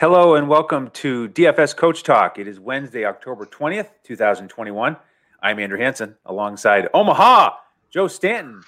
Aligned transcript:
Hello 0.00 0.34
and 0.34 0.48
welcome 0.48 0.88
to 0.92 1.28
DFS 1.28 1.76
Coach 1.76 2.04
Talk. 2.04 2.38
It 2.38 2.48
is 2.48 2.58
Wednesday, 2.58 3.04
October 3.04 3.44
20th, 3.44 3.90
2021. 4.02 4.96
I'm 5.42 5.58
Andrew 5.58 5.78
Hanson 5.78 6.16
alongside 6.24 6.88
Omaha, 6.94 7.50
Joe 7.90 8.08
Stanton. 8.08 8.62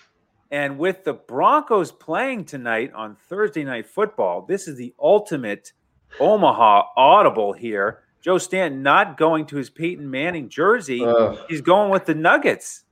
And 0.51 0.79
with 0.79 1.05
the 1.05 1.15
Broncos 1.15 1.91
playing 1.91 2.45
tonight 2.45 2.93
on 2.93 3.17
Thursday 3.17 3.65
Night 3.65 3.87
Football, 3.87 4.45
this 4.47 4.69
is 4.69 4.77
the 4.77 4.93
ultimate 5.01 5.73
Omaha 6.21 6.89
audible 6.99 7.55
here. 7.55 8.01
Joe 8.21 8.37
Stanton 8.37 8.83
not 8.83 9.17
going 9.17 9.47
to 9.47 9.57
his 9.57 9.71
Peyton 9.71 10.11
Manning 10.11 10.51
jersey. 10.51 11.03
Ugh. 11.03 11.39
He's 11.49 11.63
going 11.63 11.91
with 11.91 12.05
the 12.05 12.15
Nuggets. 12.15 12.85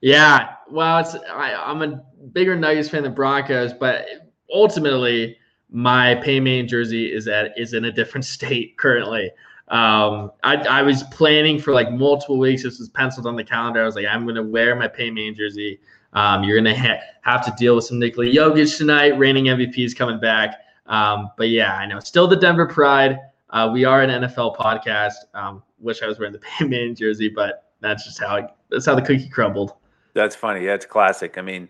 Yeah, 0.00 0.54
well, 0.68 0.98
it's 0.98 1.14
I, 1.14 1.54
I'm 1.54 1.82
a 1.82 2.02
bigger 2.32 2.56
Nuggets 2.56 2.88
fan 2.88 3.04
than 3.04 3.14
Broncos, 3.14 3.72
but 3.72 4.06
ultimately, 4.52 5.38
my 5.70 6.14
Payman 6.16 6.68
jersey 6.68 7.12
is 7.12 7.28
at 7.28 7.58
is 7.58 7.74
in 7.74 7.84
a 7.86 7.92
different 7.92 8.24
state 8.36 8.76
currently. 8.76 9.30
Um, 9.68 10.32
I, 10.42 10.56
I 10.56 10.82
was 10.82 11.02
planning 11.04 11.58
for 11.58 11.72
like 11.72 11.92
multiple 11.92 12.38
weeks. 12.38 12.62
This 12.62 12.78
was 12.78 12.88
penciled 12.88 13.26
on 13.26 13.36
the 13.36 13.44
calendar. 13.44 13.82
I 13.82 13.84
was 13.84 13.96
like, 13.96 14.06
I'm 14.06 14.26
to 14.34 14.42
wear 14.42 14.74
my 14.74 14.88
Payman 14.88 15.36
jersey. 15.36 15.78
Um, 16.14 16.42
you're 16.42 16.60
to 16.62 16.74
ha- 16.74 17.00
have 17.20 17.44
to 17.44 17.52
deal 17.58 17.76
with 17.76 17.84
some 17.84 17.98
Nikola 17.98 18.28
Jokic 18.28 18.78
tonight. 18.78 19.18
Reigning 19.18 19.44
MVP 19.44 19.84
is 19.84 19.92
coming 19.92 20.18
back. 20.18 20.54
Um, 20.86 21.30
but 21.36 21.50
yeah, 21.50 21.74
I 21.76 21.84
know. 21.84 22.00
Still 22.00 22.26
the 22.26 22.36
Denver 22.36 22.66
Pride. 22.66 23.18
Uh, 23.50 23.68
we 23.70 23.84
are 23.84 24.00
an 24.02 24.22
NFL 24.22 24.56
podcast. 24.56 25.14
Um, 25.34 25.62
wish 25.78 26.02
I 26.02 26.06
was 26.06 26.18
wearing 26.18 26.32
the 26.32 26.38
Payman 26.58 26.96
jersey, 26.96 27.28
but 27.28 27.70
that's 27.80 28.04
just 28.04 28.18
how 28.18 28.36
it, 28.36 28.46
that's 28.70 28.86
how 28.86 28.94
the 28.94 29.02
cookie 29.02 29.28
crumbled. 29.28 29.74
That's 30.14 30.34
funny. 30.34 30.64
That's 30.64 30.86
classic. 30.86 31.36
I 31.36 31.42
mean, 31.42 31.68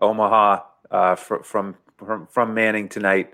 Omaha 0.00 0.60
uh, 0.90 1.14
fr- 1.14 1.42
from 1.42 1.76
from 1.96 2.26
from 2.26 2.54
Manning 2.54 2.88
tonight 2.88 3.30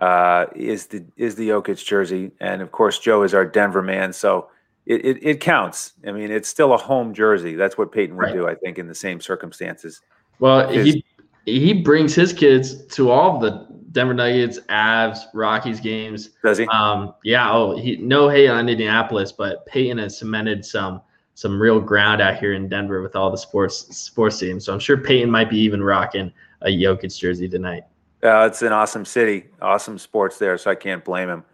uh, 0.00 0.46
is 0.54 0.86
the 0.86 1.04
is 1.16 1.34
the 1.34 1.48
Jokic 1.48 1.84
jersey, 1.84 2.32
and 2.40 2.62
of 2.62 2.72
course 2.72 2.98
Joe 2.98 3.22
is 3.22 3.34
our 3.34 3.44
Denver 3.46 3.82
man, 3.82 4.12
so 4.12 4.48
it, 4.86 5.04
it, 5.04 5.18
it 5.22 5.40
counts. 5.40 5.92
I 6.06 6.12
mean, 6.12 6.30
it's 6.30 6.48
still 6.48 6.72
a 6.72 6.76
home 6.76 7.12
jersey. 7.12 7.54
That's 7.56 7.76
what 7.76 7.90
Peyton 7.90 8.16
would 8.16 8.22
Right. 8.26 8.32
do, 8.34 8.48
I 8.48 8.54
think, 8.54 8.78
in 8.78 8.86
the 8.86 8.94
same 8.94 9.20
circumstances. 9.20 10.00
Well, 10.38 10.68
His- 10.68 10.94
he 10.94 11.04
he 11.46 11.72
brings 11.72 12.14
his 12.14 12.32
kids 12.32 12.84
to 12.86 13.10
all 13.10 13.38
the 13.38 13.66
Denver 13.92 14.12
Nuggets, 14.14 14.58
Avs, 14.68 15.20
Rockies 15.32 15.80
games. 15.80 16.30
Does 16.44 16.58
he? 16.58 16.66
Um, 16.66 17.14
yeah. 17.24 17.50
Oh, 17.52 17.76
he 17.78 17.96
no 17.96 18.28
hate 18.28 18.48
on 18.48 18.68
Indianapolis, 18.68 19.32
but 19.32 19.64
Peyton 19.66 19.98
has 19.98 20.18
cemented 20.18 20.64
some 20.64 21.00
some 21.34 21.60
real 21.60 21.80
ground 21.80 22.20
out 22.20 22.38
here 22.38 22.54
in 22.54 22.68
Denver 22.68 23.00
with 23.02 23.14
all 23.16 23.30
the 23.30 23.36
sports 23.38 23.76
sports 23.96 24.38
teams. 24.38 24.64
So 24.64 24.72
I'm 24.72 24.78
sure 24.80 24.96
Peyton 24.96 25.30
might 25.30 25.48
be 25.50 25.58
even 25.58 25.82
rocking 25.82 26.32
a 26.62 26.68
Jokic 26.68 27.16
jersey 27.18 27.48
tonight. 27.48 27.84
Uh, 28.26 28.46
it's 28.46 28.62
an 28.62 28.72
awesome 28.72 29.04
city, 29.04 29.46
awesome 29.62 29.98
sports 29.98 30.38
there, 30.38 30.58
so 30.58 30.70
I 30.70 30.74
can't 30.74 31.04
blame 31.04 31.28
him. 31.28 31.44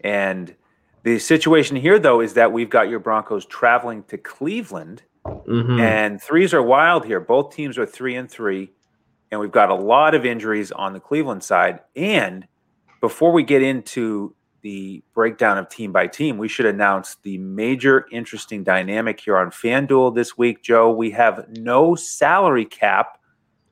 And 0.00 0.54
the 1.02 1.18
situation 1.18 1.76
here, 1.76 1.98
though, 1.98 2.20
is 2.20 2.34
that 2.34 2.52
we've 2.52 2.68
got 2.68 2.90
your 2.90 3.00
Broncos 3.00 3.46
traveling 3.46 4.02
to 4.04 4.18
Cleveland. 4.18 5.02
Mhm. 5.24 5.80
And 5.80 6.22
threes 6.22 6.52
are 6.52 6.62
wild 6.62 7.06
here. 7.06 7.20
Both 7.20 7.54
teams 7.54 7.78
are 7.78 7.86
three 7.86 8.14
and 8.14 8.30
three, 8.30 8.72
and 9.30 9.40
we've 9.40 9.50
got 9.52 9.70
a 9.70 9.74
lot 9.74 10.14
of 10.14 10.26
injuries 10.26 10.70
on 10.70 10.92
the 10.92 11.00
Cleveland 11.00 11.42
side. 11.42 11.80
And 11.96 12.46
before 13.00 13.32
we 13.32 13.42
get 13.42 13.62
into 13.62 14.34
the 14.60 15.02
breakdown 15.14 15.56
of 15.56 15.68
team 15.68 15.92
by 15.92 16.06
team, 16.06 16.36
we 16.36 16.48
should 16.48 16.66
announce 16.66 17.16
the 17.22 17.38
major 17.38 18.06
interesting 18.10 18.64
dynamic 18.64 19.20
here 19.20 19.36
on 19.36 19.50
FanDuel 19.50 20.14
this 20.14 20.36
week. 20.36 20.62
Joe, 20.62 20.90
we 20.90 21.10
have 21.12 21.46
no 21.56 21.94
salary 21.94 22.64
cap 22.64 23.18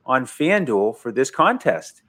on 0.05 0.25
FanDuel 0.25 0.97
for 0.97 1.11
this 1.11 1.29
contest. 1.29 2.01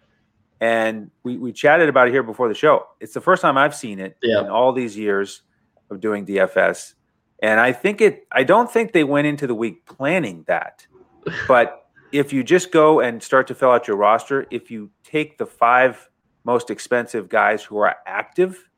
And 0.60 1.10
we, 1.22 1.36
we 1.36 1.52
chatted 1.52 1.88
about 1.88 2.08
it 2.08 2.10
here 2.12 2.22
before 2.22 2.48
the 2.48 2.54
show. 2.54 2.86
It's 3.00 3.14
the 3.14 3.20
first 3.20 3.42
time 3.42 3.56
I've 3.56 3.74
seen 3.74 4.00
it 4.00 4.16
Yeah. 4.22 4.40
in 4.40 4.46
all 4.48 4.72
these 4.72 4.96
years 4.96 5.42
of 5.90 6.00
doing 6.00 6.26
DFS. 6.26 6.94
And 7.42 7.60
I 7.60 7.72
think 7.72 8.00
it, 8.00 8.26
I 8.32 8.42
don't 8.42 8.70
think 8.70 8.92
they 8.92 9.04
went 9.04 9.26
into 9.28 9.46
the 9.46 9.54
week 9.54 9.86
planning 9.86 10.44
that. 10.48 10.86
But 11.46 11.86
if 12.10 12.32
you 12.32 12.42
just 12.42 12.72
go 12.72 13.00
and 13.00 13.22
start 13.22 13.46
to 13.48 13.54
fill 13.54 13.70
out 13.70 13.86
your 13.86 13.96
roster, 13.96 14.46
if 14.50 14.70
you 14.70 14.90
take 15.04 15.36
the 15.38 15.46
five 15.46 16.08
most 16.44 16.70
expensive 16.70 17.28
guys 17.28 17.62
who 17.62 17.78
are 17.78 17.94
active, 18.06 18.68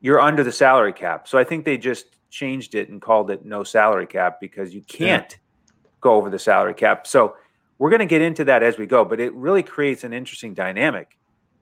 you're 0.00 0.20
under 0.20 0.42
the 0.44 0.52
salary 0.52 0.92
cap. 0.92 1.28
So 1.28 1.38
I 1.38 1.44
think 1.44 1.64
they 1.64 1.78
just 1.78 2.06
changed 2.30 2.74
it 2.74 2.88
and 2.88 3.00
called 3.00 3.30
it 3.30 3.44
no 3.44 3.62
salary 3.64 4.06
cap 4.06 4.38
because 4.40 4.74
you 4.74 4.82
can't 4.82 5.38
go 6.00 6.14
over 6.14 6.28
the 6.30 6.38
salary 6.38 6.74
cap. 6.74 7.06
So 7.06 7.36
we're 7.78 7.90
going 7.90 8.00
to 8.00 8.06
get 8.06 8.22
into 8.22 8.44
that 8.44 8.62
as 8.62 8.76
we 8.76 8.86
go, 8.86 9.04
but 9.04 9.20
it 9.20 9.32
really 9.34 9.62
creates 9.62 10.04
an 10.04 10.12
interesting 10.12 10.54
dynamic 10.54 11.16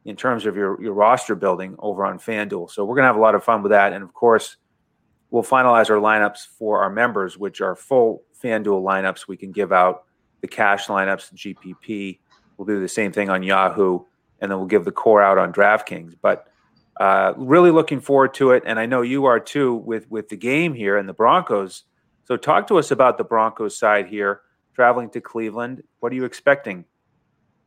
in 0.04 0.16
terms 0.16 0.46
of 0.46 0.56
your, 0.56 0.80
your 0.80 0.94
roster 0.94 1.34
building 1.34 1.74
over 1.78 2.06
on 2.06 2.18
FanDuel. 2.18 2.70
So 2.70 2.84
we're 2.84 2.94
going 2.94 3.02
to 3.04 3.08
have 3.08 3.16
a 3.16 3.20
lot 3.20 3.34
of 3.34 3.44
fun 3.44 3.62
with 3.62 3.72
that. 3.72 3.92
And 3.92 4.02
of 4.02 4.14
course, 4.14 4.56
we'll 5.30 5.42
finalize 5.42 5.90
our 5.90 6.00
lineups 6.00 6.46
for 6.58 6.80
our 6.82 6.90
members, 6.90 7.36
which 7.36 7.60
are 7.60 7.74
full 7.74 8.22
FanDuel 8.42 8.82
lineups. 8.82 9.28
We 9.28 9.36
can 9.36 9.52
give 9.52 9.72
out 9.72 10.04
the 10.40 10.48
cash 10.48 10.86
lineups, 10.86 11.34
GPP. 11.34 12.20
We'll 12.56 12.66
do 12.66 12.80
the 12.80 12.88
same 12.88 13.12
thing 13.12 13.28
on 13.28 13.42
Yahoo, 13.42 14.00
and 14.40 14.50
then 14.50 14.58
we'll 14.58 14.68
give 14.68 14.84
the 14.84 14.92
core 14.92 15.22
out 15.22 15.38
on 15.38 15.52
DraftKings. 15.52 16.14
But 16.22 16.46
uh, 16.98 17.34
really 17.36 17.70
looking 17.70 18.00
forward 18.00 18.32
to 18.34 18.52
it, 18.52 18.62
and 18.64 18.78
I 18.78 18.86
know 18.86 19.02
you 19.02 19.26
are 19.26 19.40
too 19.40 19.74
with 19.74 20.10
with 20.10 20.28
the 20.30 20.36
game 20.36 20.72
here 20.72 20.96
and 20.96 21.08
the 21.08 21.12
Broncos. 21.12 21.82
So 22.24 22.36
talk 22.36 22.66
to 22.68 22.78
us 22.78 22.90
about 22.90 23.18
the 23.18 23.24
Broncos 23.24 23.76
side 23.76 24.06
here, 24.06 24.40
traveling 24.76 25.08
to 25.10 25.20
Cleveland. 25.22 25.82
What 26.00 26.12
are 26.12 26.14
you 26.14 26.26
expecting? 26.26 26.84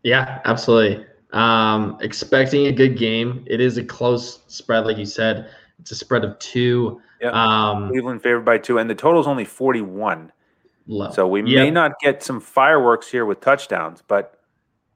Yeah, 0.03 0.42
absolutely. 0.46 1.06
Um, 1.34 1.97
expecting 2.02 2.68
a 2.68 2.72
good 2.72 2.97
game. 2.97 3.44
It 3.47 3.59
is 3.59 3.78
a 3.78 3.84
close 3.84 4.44
spread, 4.47 4.86
like 4.86 4.97
you 4.97 5.06
said. 5.06 5.50
It's 5.80 5.92
a 5.92 5.96
spread 5.96 6.24
of 6.24 6.38
two. 6.38 7.02
Yeah. 7.20 7.31
Um, 7.31 7.90
Cleveland 7.90 8.22
favored 8.22 8.46
by 8.46 8.59
two, 8.59 8.78
and 8.78 8.88
the 8.88 8.96
total 8.96 9.20
is 9.20 9.28
only 9.28 9.44
forty 9.44 9.81
one. 9.81 10.31
low. 10.88 11.12
So 11.12 11.28
we 11.28 11.42
may 11.42 11.72
not 11.72 11.94
get 12.00 12.22
some 12.24 12.40
fireworks 12.40 13.09
here 13.09 13.26
with 13.26 13.41
touchdowns, 13.41 14.03
but 14.08 14.40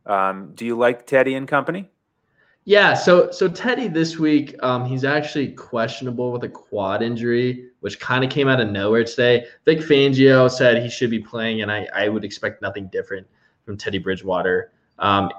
um, 0.05 0.51
do 0.53 0.65
you 0.65 0.77
like 0.77 1.07
Teddy 1.07 1.33
and 1.33 1.47
company? 1.47 1.89
Yeah, 2.65 2.93
so 2.93 3.29
so 3.31 3.49
Teddy 3.49 3.89
this 3.89 4.17
week, 4.17 4.55
um, 4.63 4.85
he's 4.85 5.03
actually 5.03 5.49
questionable 5.49 6.31
with 6.31 6.43
a 6.43 6.49
quad 6.49 7.01
injury, 7.01 7.69
which 7.81 7.99
kind 7.99 8.23
of 8.23 8.29
came 8.29 8.47
out 8.47 8.61
of 8.61 8.69
nowhere 8.69 9.03
today. 9.03 9.47
Vic 9.65 9.79
Fangio 9.79 10.49
said 10.49 10.81
he 10.81 10.89
should 10.89 11.09
be 11.09 11.19
playing, 11.19 11.61
and 11.61 11.69
I, 11.69 11.87
I 11.93 12.07
would 12.07 12.23
expect 12.23 12.61
nothing 12.61 12.87
different 12.87 13.27
from 13.65 13.77
Teddy 13.77 13.97
Bridgewater. 13.97 14.71
Um, 14.99 15.29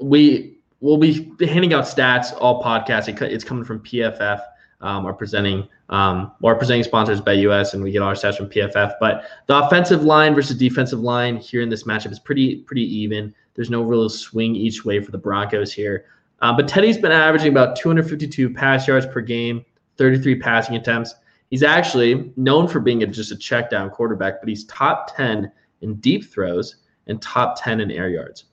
we 0.00 0.56
will 0.80 0.96
be 0.96 1.32
handing 1.46 1.74
out 1.74 1.84
stats 1.84 2.34
all 2.40 2.62
podcasts. 2.62 3.08
It, 3.08 3.20
it's 3.20 3.44
coming 3.44 3.64
from 3.64 3.80
PFF, 3.80 4.40
um, 4.80 5.04
our 5.04 5.12
presenting 5.12 5.68
um, 5.90 6.32
our 6.42 6.54
presenting 6.54 6.82
sponsors 6.82 7.20
BetUS, 7.20 7.74
and 7.74 7.82
we 7.82 7.92
get 7.92 8.00
all 8.00 8.08
our 8.08 8.14
stats 8.14 8.38
from 8.38 8.48
PFF. 8.48 8.94
But 9.00 9.24
the 9.48 9.58
offensive 9.58 10.02
line 10.02 10.34
versus 10.34 10.56
defensive 10.56 11.00
line 11.00 11.36
here 11.36 11.60
in 11.60 11.68
this 11.68 11.84
matchup 11.84 12.10
is 12.10 12.18
pretty 12.18 12.56
pretty 12.60 12.82
even. 13.00 13.34
There's 13.54 13.68
no 13.68 13.82
real 13.82 14.08
swing 14.08 14.56
each 14.56 14.84
way 14.86 15.00
for 15.00 15.10
the 15.10 15.18
Broncos 15.18 15.70
here. 15.70 16.06
Uh, 16.40 16.54
but 16.54 16.68
Teddy's 16.68 16.98
been 16.98 17.12
averaging 17.12 17.48
about 17.48 17.76
252 17.76 18.50
pass 18.50 18.86
yards 18.86 19.06
per 19.06 19.20
game, 19.20 19.64
33 19.96 20.40
passing 20.40 20.76
attempts. 20.76 21.14
He's 21.50 21.62
actually 21.62 22.32
known 22.36 22.68
for 22.68 22.80
being 22.80 23.02
a, 23.02 23.06
just 23.06 23.30
a 23.30 23.36
check 23.36 23.70
down 23.70 23.90
quarterback, 23.90 24.40
but 24.40 24.48
he's 24.48 24.64
top 24.64 25.14
10 25.16 25.50
in 25.82 25.94
deep 25.96 26.24
throws 26.24 26.76
and 27.06 27.20
top 27.22 27.62
10 27.62 27.80
in 27.80 27.90
air 27.90 28.08
yards. 28.08 28.44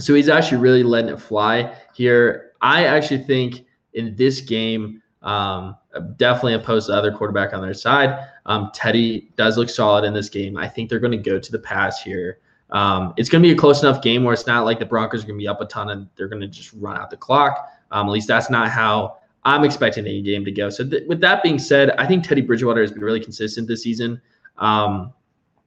So 0.00 0.14
he's 0.14 0.28
actually 0.28 0.58
really 0.58 0.82
letting 0.82 1.10
it 1.10 1.20
fly 1.20 1.76
here. 1.94 2.52
I 2.60 2.86
actually 2.86 3.24
think 3.24 3.64
in 3.94 4.16
this 4.16 4.40
game, 4.40 5.02
um, 5.22 5.76
definitely 6.16 6.54
opposed 6.54 6.86
to 6.86 6.92
the 6.92 6.98
other 6.98 7.12
quarterback 7.12 7.52
on 7.52 7.62
their 7.62 7.74
side. 7.74 8.26
Um, 8.46 8.70
Teddy 8.74 9.30
does 9.36 9.56
look 9.56 9.68
solid 9.68 10.04
in 10.04 10.12
this 10.12 10.28
game. 10.28 10.56
I 10.56 10.68
think 10.68 10.88
they're 10.88 10.98
going 10.98 11.12
to 11.12 11.18
go 11.18 11.38
to 11.38 11.52
the 11.52 11.58
pass 11.58 12.02
here. 12.02 12.38
Um, 12.72 13.12
it's 13.16 13.28
going 13.28 13.42
to 13.42 13.48
be 13.48 13.52
a 13.52 13.56
close 13.56 13.82
enough 13.82 14.02
game 14.02 14.24
where 14.24 14.32
it's 14.32 14.46
not 14.46 14.64
like 14.64 14.78
the 14.78 14.86
Broncos 14.86 15.22
are 15.22 15.26
going 15.26 15.38
to 15.38 15.42
be 15.42 15.48
up 15.48 15.60
a 15.60 15.66
ton 15.66 15.90
and 15.90 16.08
they're 16.16 16.28
going 16.28 16.40
to 16.40 16.48
just 16.48 16.72
run 16.74 16.96
out 16.96 17.10
the 17.10 17.16
clock. 17.16 17.70
Um, 17.90 18.08
at 18.08 18.12
least 18.12 18.28
that's 18.28 18.48
not 18.50 18.70
how 18.70 19.18
I'm 19.44 19.62
expecting 19.64 20.06
any 20.06 20.22
game 20.22 20.44
to 20.44 20.50
go. 20.50 20.70
So 20.70 20.88
th- 20.88 21.04
with 21.06 21.20
that 21.20 21.42
being 21.42 21.58
said, 21.58 21.90
I 21.92 22.06
think 22.06 22.26
Teddy 22.26 22.40
Bridgewater 22.40 22.80
has 22.80 22.90
been 22.90 23.02
really 23.02 23.20
consistent 23.20 23.68
this 23.68 23.82
season. 23.82 24.20
Um, 24.56 25.12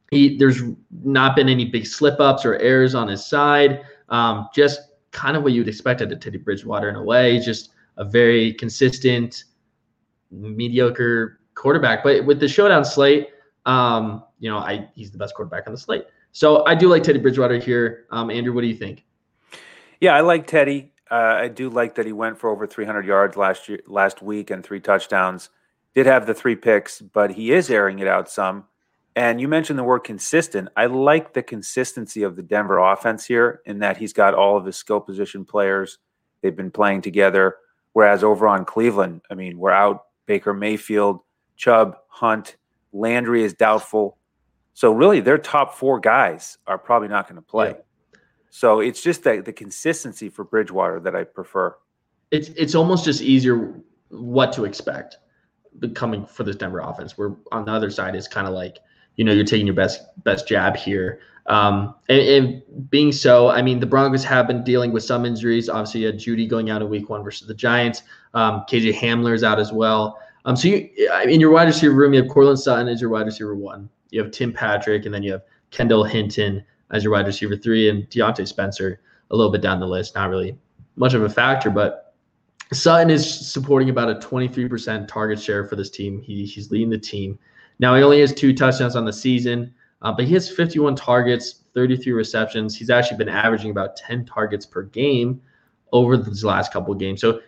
he, 0.10 0.38
there's 0.38 0.62
not 1.04 1.36
been 1.36 1.48
any 1.48 1.66
big 1.66 1.86
slip 1.86 2.20
ups 2.20 2.46
or 2.46 2.56
errors 2.56 2.96
on 2.96 3.08
his 3.08 3.26
side. 3.26 3.82
Um, 4.10 4.50
just 4.54 4.82
kind 5.12 5.38
of 5.38 5.44
what 5.44 5.54
you'd 5.54 5.68
expect 5.68 6.02
out 6.02 6.12
of 6.12 6.20
Teddy 6.20 6.38
Bridgewater 6.38 6.90
in 6.90 6.96
a 6.96 7.04
way. 7.04 7.40
Just 7.40 7.70
a 7.98 8.04
very 8.04 8.54
consistent, 8.54 9.46
mediocre 10.32 11.40
quarterback. 11.54 12.04
But 12.04 12.26
with 12.26 12.40
the 12.40 12.48
showdown 12.48 12.84
slate, 12.84 13.30
um, 13.66 14.24
you 14.40 14.50
know, 14.50 14.58
I 14.58 14.90
he's 14.96 15.12
the 15.12 15.18
best 15.18 15.36
quarterback 15.36 15.68
on 15.68 15.74
the 15.74 15.80
slate. 15.80 16.06
So 16.36 16.66
I 16.66 16.76
do 16.76 16.90
like 16.90 17.04
Teddy 17.04 17.20
Bridgewater 17.20 17.58
here. 17.58 18.08
Um, 18.12 18.30
Andrew, 18.30 18.54
what 18.54 18.62
do 18.62 18.68
you 18.68 18.76
think? 18.76 19.06
Yeah, 20.02 20.16
I 20.16 20.22
like 20.22 20.48
Teddy. 20.48 20.92
Uh, 21.10 21.38
I 21.38 21.48
do 21.48 21.70
like 21.70 21.96
that 21.96 22.06
he 22.06 22.12
went 22.12 22.38
for 22.38 22.50
over 22.50 22.68
300 22.68 23.06
yards 23.06 23.38
last 23.38 23.70
year, 23.70 23.80
last 23.88 24.22
week, 24.22 24.50
and 24.50 24.64
three 24.64 24.80
touchdowns. 24.80 25.50
Did 25.94 26.08
have 26.08 26.26
the 26.26 26.34
three 26.34 26.58
picks, 26.58 27.00
but 27.00 27.32
he 27.32 27.54
is 27.54 27.70
airing 27.70 28.00
it 28.00 28.08
out 28.08 28.30
some. 28.30 28.66
And 29.16 29.40
you 29.40 29.48
mentioned 29.48 29.80
the 29.80 29.84
word 29.84 30.00
consistent. 30.00 30.68
I 30.76 30.88
like 30.88 31.34
the 31.34 31.44
consistency 31.44 32.24
of 32.24 32.36
the 32.36 32.44
Denver 32.44 32.80
offense 32.80 33.26
here 33.26 33.62
in 33.66 33.80
that 33.80 33.96
he's 33.96 34.12
got 34.12 34.34
all 34.34 34.58
of 34.58 34.66
his 34.66 34.76
skill 34.76 35.00
position 35.00 35.46
players. 35.46 36.00
They've 36.42 36.56
been 36.56 36.72
playing 36.72 37.02
together 37.04 37.56
Whereas 37.96 38.26
over 38.26 38.46
on 38.46 38.66
Cleveland, 38.66 39.22
I 39.32 39.36
mean, 39.36 39.58
we're 39.58 39.72
out 39.72 40.08
Baker 40.26 40.54
Mayfield, 40.54 41.22
Chubb, 41.56 41.96
Hunt, 42.10 42.58
Landry 42.92 43.42
is 43.42 43.54
doubtful. 43.54 44.18
So 44.76 44.92
really, 44.92 45.22
their 45.22 45.38
top 45.38 45.74
four 45.74 46.02
guys 46.02 46.58
are 46.68 46.78
probably 46.78 47.08
not 47.08 47.30
going 47.30 47.38
to 47.38 47.42
play. 47.42 47.70
Yeah. 47.70 48.20
So 48.50 48.82
it's 48.82 49.02
just 49.02 49.24
that 49.24 49.46
the 49.46 49.54
consistency 49.54 50.30
for 50.30 50.44
Bridgewater 50.44 51.00
that 51.00 51.16
I 51.16 51.24
prefer. 51.24 51.76
It's 52.30 52.50
it's 52.50 52.76
almost 52.76 53.06
just 53.06 53.22
easier 53.22 53.74
what 54.10 54.52
to 54.54 54.66
expect 54.66 55.18
coming 55.94 56.26
for 56.26 56.44
this 56.44 56.58
Denver 56.58 56.80
offense. 56.80 57.18
Where 57.18 57.36
on 57.54 57.64
the 57.66 57.72
other 57.72 57.90
side 57.90 58.16
is 58.16 58.28
kind 58.28 58.48
of 58.48 58.54
like 58.54 58.80
you 59.16 59.24
know 59.24 59.32
you're 59.32 59.46
taking 59.46 59.66
your 59.66 59.76
best 59.76 60.02
best 60.24 60.48
jab 60.48 60.76
here. 60.76 61.20
Um, 61.48 61.96
and, 62.10 62.22
and, 62.22 62.90
being 62.90 63.12
so, 63.12 63.50
I 63.50 63.62
mean, 63.62 63.80
the 63.80 63.86
Broncos 63.86 64.24
have 64.24 64.48
been 64.48 64.64
dealing 64.64 64.92
with 64.92 65.04
some 65.04 65.28
injuries. 65.28 65.70
Obviously, 65.70 66.02
you 66.02 66.08
had 66.08 66.18
Jeudy 66.18 66.50
going 66.50 66.72
out 66.72 66.82
in 66.82 66.90
Week 66.90 67.08
One 67.08 67.24
versus 67.24 67.48
the 67.48 67.54
Giants. 67.54 68.02
Um, 68.34 68.66
KJ 68.68 68.96
Hamler 68.96 69.36
is 69.36 69.44
out 69.44 69.60
as 69.60 69.72
well. 69.72 70.18
Um, 70.46 70.56
so 70.56 70.70
you, 70.70 70.90
in 71.24 71.40
your 71.40 71.52
wide 71.52 71.68
receiver 71.68 71.94
room, 71.94 72.14
you 72.14 72.24
have 72.24 72.32
Courtland 72.32 72.60
Sutton 72.60 72.88
as 72.88 73.00
your 73.00 73.12
wide 73.12 73.28
receiver 73.28 73.56
one. 73.56 73.90
You 74.16 74.24
have 74.24 74.32
Tim 74.32 74.54
Patrick, 74.54 75.06
and 75.06 75.14
then 75.14 75.24
you 75.24 75.34
have 75.34 75.44
Kendall 75.72 76.06
Hinton 76.06 76.64
as 76.92 77.04
your 77.04 77.12
wide 77.12 77.28
receiver 77.28 77.58
three, 77.58 77.90
and 77.90 78.10
Diontae 78.10 78.48
Spencer 78.48 79.02
a 79.30 79.36
little 79.36 79.52
bit 79.52 79.62
down 79.62 79.80
the 79.80 79.88
list. 79.88 80.16
Not 80.16 80.30
really 80.30 80.58
much 80.96 81.14
of 81.14 81.24
a 81.24 81.30
factor, 81.30 81.70
but 81.70 82.14
Sutton 82.72 83.10
is 83.10 83.52
supporting 83.52 83.90
about 83.90 84.10
a 84.10 84.16
23% 84.16 85.08
target 85.08 85.40
share 85.40 85.66
for 85.66 85.76
this 85.76 85.90
team. 85.90 86.22
He, 86.22 86.46
he's 86.46 86.72
leading 86.72 86.90
the 86.90 86.98
team. 86.98 87.38
Now 87.80 87.94
he 87.96 88.04
only 88.04 88.22
has 88.22 88.34
two 88.34 88.54
touchdowns 88.54 88.96
on 88.96 89.04
the 89.04 89.12
season, 89.12 89.74
uh, 90.02 90.14
but 90.14 90.26
he 90.26 90.34
has 90.34 90.50
51 90.50 90.96
targets, 90.96 91.64
33 91.74 92.14
receptions. 92.14 92.76
He's 92.76 92.90
actually 92.90 93.18
been 93.18 93.30
averaging 93.30 93.72
about 93.72 93.98
10 93.98 94.26
targets 94.26 94.66
per 94.66 94.84
game 94.84 95.42
over 95.92 96.16
these 96.16 96.44
last 96.46 96.72
couple 96.72 96.94
of 96.94 97.00
games. 97.00 97.20
So 97.20 97.42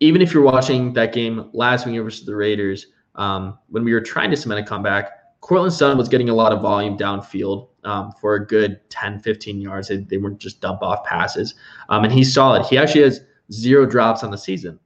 even 0.00 0.22
if 0.22 0.32
you're 0.32 0.42
watching 0.42 0.92
that 0.94 1.12
game 1.12 1.50
last 1.52 1.86
week 1.86 2.00
versus 2.02 2.24
the 2.24 2.34
Raiders, 2.34 2.86
um, 3.14 3.58
when 3.68 3.84
we 3.84 3.92
were 3.92 4.00
trying 4.00 4.30
to 4.30 4.36
cement 4.36 4.60
a 4.60 4.64
comeback, 4.64 5.21
Courtland 5.42 5.72
Sutton 5.74 5.98
was 5.98 6.08
getting 6.08 6.30
a 6.30 6.34
lot 6.34 6.52
of 6.52 6.62
volume 6.62 6.96
downfield 6.96 7.68
um, 7.84 8.12
for 8.20 8.36
a 8.36 8.46
good 8.46 8.80
10, 8.90 9.20
15 9.20 9.60
yards. 9.60 9.88
They, 9.88 9.98
they 9.98 10.16
weren't 10.16 10.38
just 10.38 10.60
dump 10.60 10.82
off 10.82 11.04
passes. 11.04 11.54
Um, 11.88 12.04
and 12.04 12.12
he's 12.12 12.32
solid. 12.32 12.64
He 12.64 12.78
actually 12.78 13.02
has 13.02 13.20
zero 13.52 13.84
drops 13.84 14.24
on 14.24 14.30
the 14.30 14.38
season. 14.38 14.78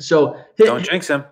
So 0.00 0.36
don't 0.56 0.82
jinx 0.82 1.08
him. 1.08 1.24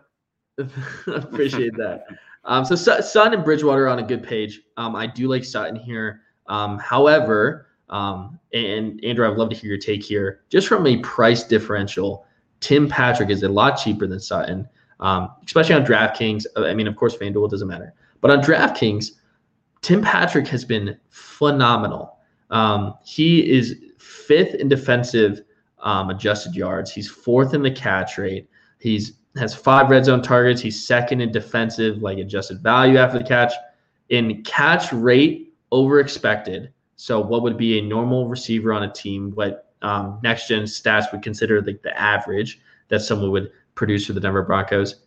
appreciate 1.07 1.77
that. 1.77 2.07
Um, 2.45 2.65
so 2.65 2.75
Sutton 2.75 3.35
and 3.35 3.45
Bridgewater 3.45 3.87
are 3.87 3.89
on 3.89 3.99
a 3.99 4.03
good 4.03 4.23
page. 4.23 4.61
Um, 4.77 4.95
I 4.95 5.07
do 5.07 5.29
like 5.29 5.45
Sutton 5.45 5.77
here. 5.77 6.21
Um, 6.47 6.79
however, 6.79 7.69
um, 7.89 8.39
and 8.53 9.03
Andrew, 9.05 9.31
I'd 9.31 9.39
love 9.39 9.51
to 9.51 9.57
hear 9.57 9.71
your 9.71 9.79
take 9.79 10.03
here. 10.03 10.43
Just 10.51 10.69
from 10.69 10.87
a 10.87 10.99
price 10.99 11.45
differential, 11.45 12.27
Tim 12.61 12.89
Patrick 12.89 13.31
is 13.31 13.43
a 13.43 13.49
lot 13.49 13.77
cheaper 13.77 14.07
than 14.07 14.21
Sutton, 14.21 14.69
um, 15.01 15.31
especially 15.45 15.75
on 15.75 15.85
DraftKings. 15.85 16.45
I 16.57 16.75
mean, 16.75 16.87
of 16.87 16.97
course, 16.97 17.17
FanDuel 17.17 17.51
doesn't 17.51 17.69
matter, 17.69 17.95
but 18.25 18.31
on 18.31 18.43
DraftKings, 18.43 19.11
Tim 19.83 20.01
Patrick 20.01 20.49
has 20.49 20.65
been 20.65 20.99
phenomenal. 21.11 22.21
Um, 22.49 22.95
he 23.05 23.47
is 23.47 23.77
fifth 23.99 24.55
in 24.55 24.67
defensive 24.67 25.43
um, 25.81 26.09
adjusted 26.09 26.55
yards. 26.55 26.91
He's 26.91 27.07
fourth 27.07 27.53
in 27.53 27.63
the 27.63 27.71
catch 27.71 28.17
rate. 28.17 28.49
He's 28.81 29.13
has 29.37 29.55
five 29.55 29.91
red 29.91 30.07
zone 30.07 30.23
targets. 30.23 30.63
He's 30.63 30.87
second 30.87 31.21
in 31.21 31.33
defensive, 31.33 31.99
like 31.99 32.17
adjusted 32.17 32.61
value 32.61 32.97
after 32.97 33.19
the 33.19 33.27
catch. 33.27 33.53
In 34.09 34.43
catch 34.43 34.91
rate 34.91 35.53
over 35.71 36.01
expected. 36.01 36.73
So 36.97 37.21
what 37.21 37.43
would 37.43 37.59
be 37.59 37.79
a 37.79 37.83
normal 37.83 38.27
receiver 38.27 38.73
on 38.73 38.85
a 38.85 38.91
team? 38.91 39.33
What 39.35 39.75
um, 39.83 40.19
next 40.23 40.49
gen 40.49 40.63
stats 40.63 41.13
would 41.13 41.21
consider 41.21 41.61
like 41.61 41.83
the 41.83 41.95
average 42.01 42.63
that 42.89 43.03
someone 43.03 43.33
would 43.33 43.51
produce 43.75 44.07
for 44.07 44.15
the 44.15 44.21
Denver 44.21 44.45
Broncos. 44.45 45.03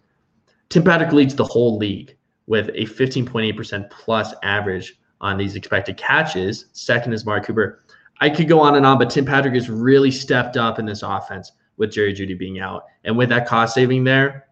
Tim 0.70 0.84
Patrick 0.84 1.14
leads 1.14 1.34
the 1.34 1.46
whole 1.46 1.80
league 1.80 2.17
with 2.48 2.70
a 2.70 2.86
15.8% 2.86 3.90
plus 3.90 4.34
average 4.44 5.00
on 5.22 5.38
these 5.38 5.56
expected 5.56 5.98
catches. 5.98 6.66
Second 6.72 7.14
is 7.14 7.26
Mark 7.26 7.46
Cooper. 7.46 7.84
I 8.20 8.30
could 8.30 8.48
go 8.48 8.60
on 8.60 8.76
and 8.76 8.86
on, 8.86 8.98
but 8.98 9.10
Tim 9.10 9.26
Patrick 9.26 9.54
has 9.54 9.70
really 9.70 10.12
stepped 10.12 10.58
up 10.58 10.80
in 10.80 10.86
this 10.86 11.04
offense 11.04 11.52
with 11.78 11.92
Jerry 11.92 12.14
Jeudy 12.14 12.38
being 12.38 12.60
out. 12.60 12.86
And 13.04 13.18
with 13.18 13.30
that 13.30 13.48
cost 13.48 13.76
saving 13.76 14.04
there, 14.04 14.48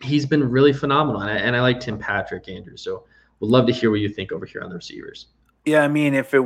he's 0.00 0.24
been 0.24 0.48
really 0.48 0.72
phenomenal. 0.72 1.20
And 1.20 1.30
I, 1.30 1.34
and 1.34 1.54
I 1.54 1.60
like 1.60 1.80
Tim 1.80 1.98
Patrick, 1.98 2.48
Andrew. 2.48 2.76
So 2.76 3.04
we'd 3.40 3.50
love 3.50 3.66
to 3.66 3.72
hear 3.72 3.90
what 3.90 4.00
you 4.00 4.08
think 4.08 4.32
over 4.32 4.46
here 4.46 4.62
on 4.62 4.70
the 4.70 4.76
receivers. 4.76 5.26
Yeah, 5.66 5.82
I 5.82 5.88
mean, 5.88 6.14
if 6.14 6.32
it 6.32 6.42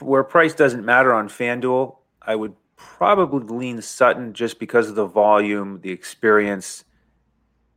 where 0.00 0.24
price 0.24 0.54
doesn't 0.54 0.84
matter 0.84 1.12
on 1.12 1.28
FanDuel, 1.28 1.96
I 2.22 2.34
would 2.34 2.54
probably 2.76 3.46
lean 3.54 3.82
Sutton 3.82 4.32
just 4.32 4.58
because 4.58 4.88
of 4.88 4.94
the 4.94 5.06
volume, 5.06 5.80
the 5.82 5.90
experience. 5.90 6.84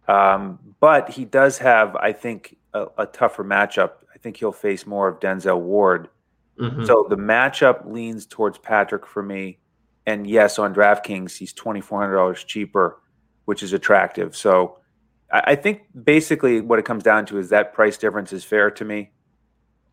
Um, 0.07 0.59
but 0.79 1.09
he 1.11 1.25
does 1.25 1.57
have, 1.59 1.95
I 1.97 2.13
think, 2.13 2.57
a, 2.73 2.87
a, 2.97 3.05
tougher 3.05 3.43
matchup. 3.43 3.91
I 4.13 4.17
think 4.17 4.37
he'll 4.37 4.51
face 4.51 4.85
more 4.85 5.07
of 5.07 5.19
Denzel 5.19 5.59
Ward. 5.59 6.09
Mm-hmm. 6.59 6.85
So 6.85 7.07
the 7.09 7.17
matchup 7.17 7.91
leans 7.91 8.25
towards 8.25 8.57
Patrick 8.57 9.05
for 9.05 9.23
me. 9.23 9.59
And 10.05 10.27
yes, 10.27 10.59
on 10.59 10.73
DraftKings, 10.73 11.37
he's 11.37 11.53
twenty 11.53 11.81
four 11.81 12.01
hundred 12.01 12.15
dollars 12.15 12.43
cheaper, 12.43 12.99
which 13.45 13.63
is 13.63 13.73
attractive. 13.73 14.35
So 14.35 14.79
I, 15.31 15.41
I, 15.47 15.55
think 15.55 15.83
basically 16.03 16.61
what 16.61 16.79
it 16.79 16.85
comes 16.85 17.03
down 17.03 17.25
to 17.27 17.37
is 17.37 17.49
that 17.49 17.73
price 17.73 17.97
difference 17.97 18.33
is 18.33 18.43
fair 18.43 18.71
to 18.71 18.85
me. 18.85 19.11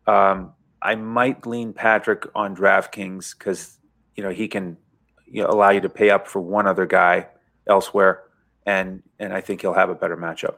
Um, 0.07 0.53
I 0.81 0.95
might 0.95 1.45
lean 1.45 1.73
Patrick 1.73 2.25
on 2.35 2.55
DraftKings 2.55 3.37
because 3.37 3.77
you 4.15 4.23
know 4.23 4.29
he 4.29 4.47
can 4.47 4.77
you 5.29 5.43
know, 5.43 5.49
allow 5.49 5.69
you 5.69 5.81
to 5.81 5.89
pay 5.89 6.09
up 6.09 6.27
for 6.27 6.41
one 6.41 6.67
other 6.67 6.85
guy 6.85 7.27
elsewhere, 7.67 8.23
and 8.65 9.03
and 9.19 9.33
I 9.33 9.41
think 9.41 9.61
he'll 9.61 9.73
have 9.73 9.89
a 9.89 9.95
better 9.95 10.17
matchup. 10.17 10.55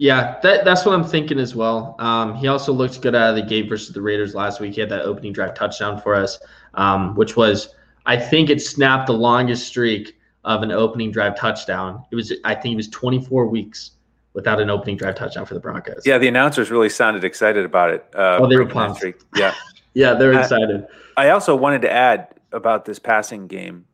Yeah, 0.00 0.40
that, 0.42 0.64
that's 0.64 0.86
what 0.86 0.94
I'm 0.94 1.04
thinking 1.04 1.38
as 1.38 1.54
well. 1.54 1.94
Um, 1.98 2.34
he 2.34 2.48
also 2.48 2.72
looked 2.72 3.02
good 3.02 3.14
out 3.14 3.28
of 3.28 3.36
the 3.36 3.42
gate 3.42 3.68
versus 3.68 3.92
the 3.92 4.00
Raiders 4.00 4.34
last 4.34 4.58
week. 4.58 4.72
He 4.72 4.80
had 4.80 4.88
that 4.88 5.02
opening 5.02 5.34
drive 5.34 5.52
touchdown 5.52 6.00
for 6.00 6.14
us, 6.14 6.38
um, 6.72 7.14
which 7.16 7.36
was 7.36 7.74
I 8.06 8.16
think 8.16 8.48
it 8.48 8.62
snapped 8.62 9.08
the 9.08 9.12
longest 9.12 9.68
streak 9.68 10.16
of 10.44 10.62
an 10.62 10.72
opening 10.72 11.12
drive 11.12 11.36
touchdown. 11.36 12.02
It 12.10 12.16
was 12.16 12.32
I 12.44 12.54
think 12.54 12.72
it 12.72 12.76
was 12.76 12.88
24 12.88 13.46
weeks 13.48 13.90
without 14.32 14.58
an 14.58 14.70
opening 14.70 14.96
drive 14.96 15.16
touchdown 15.16 15.44
for 15.44 15.52
the 15.52 15.60
Broncos. 15.60 16.06
Yeah, 16.06 16.16
the 16.16 16.28
announcers 16.28 16.70
really 16.70 16.88
sounded 16.88 17.22
excited 17.22 17.66
about 17.66 17.90
it. 17.90 18.06
Uh, 18.14 18.38
oh, 18.40 18.48
they 18.48 18.56
were 18.56 18.64
pumped. 18.64 19.04
Yeah, 19.36 19.54
yeah, 19.92 20.14
they're 20.14 20.32
excited. 20.32 20.86
I, 21.18 21.26
I 21.26 21.30
also 21.32 21.54
wanted 21.54 21.82
to 21.82 21.92
add 21.92 22.28
about 22.52 22.86
this 22.86 22.98
passing 22.98 23.48
game 23.48 23.84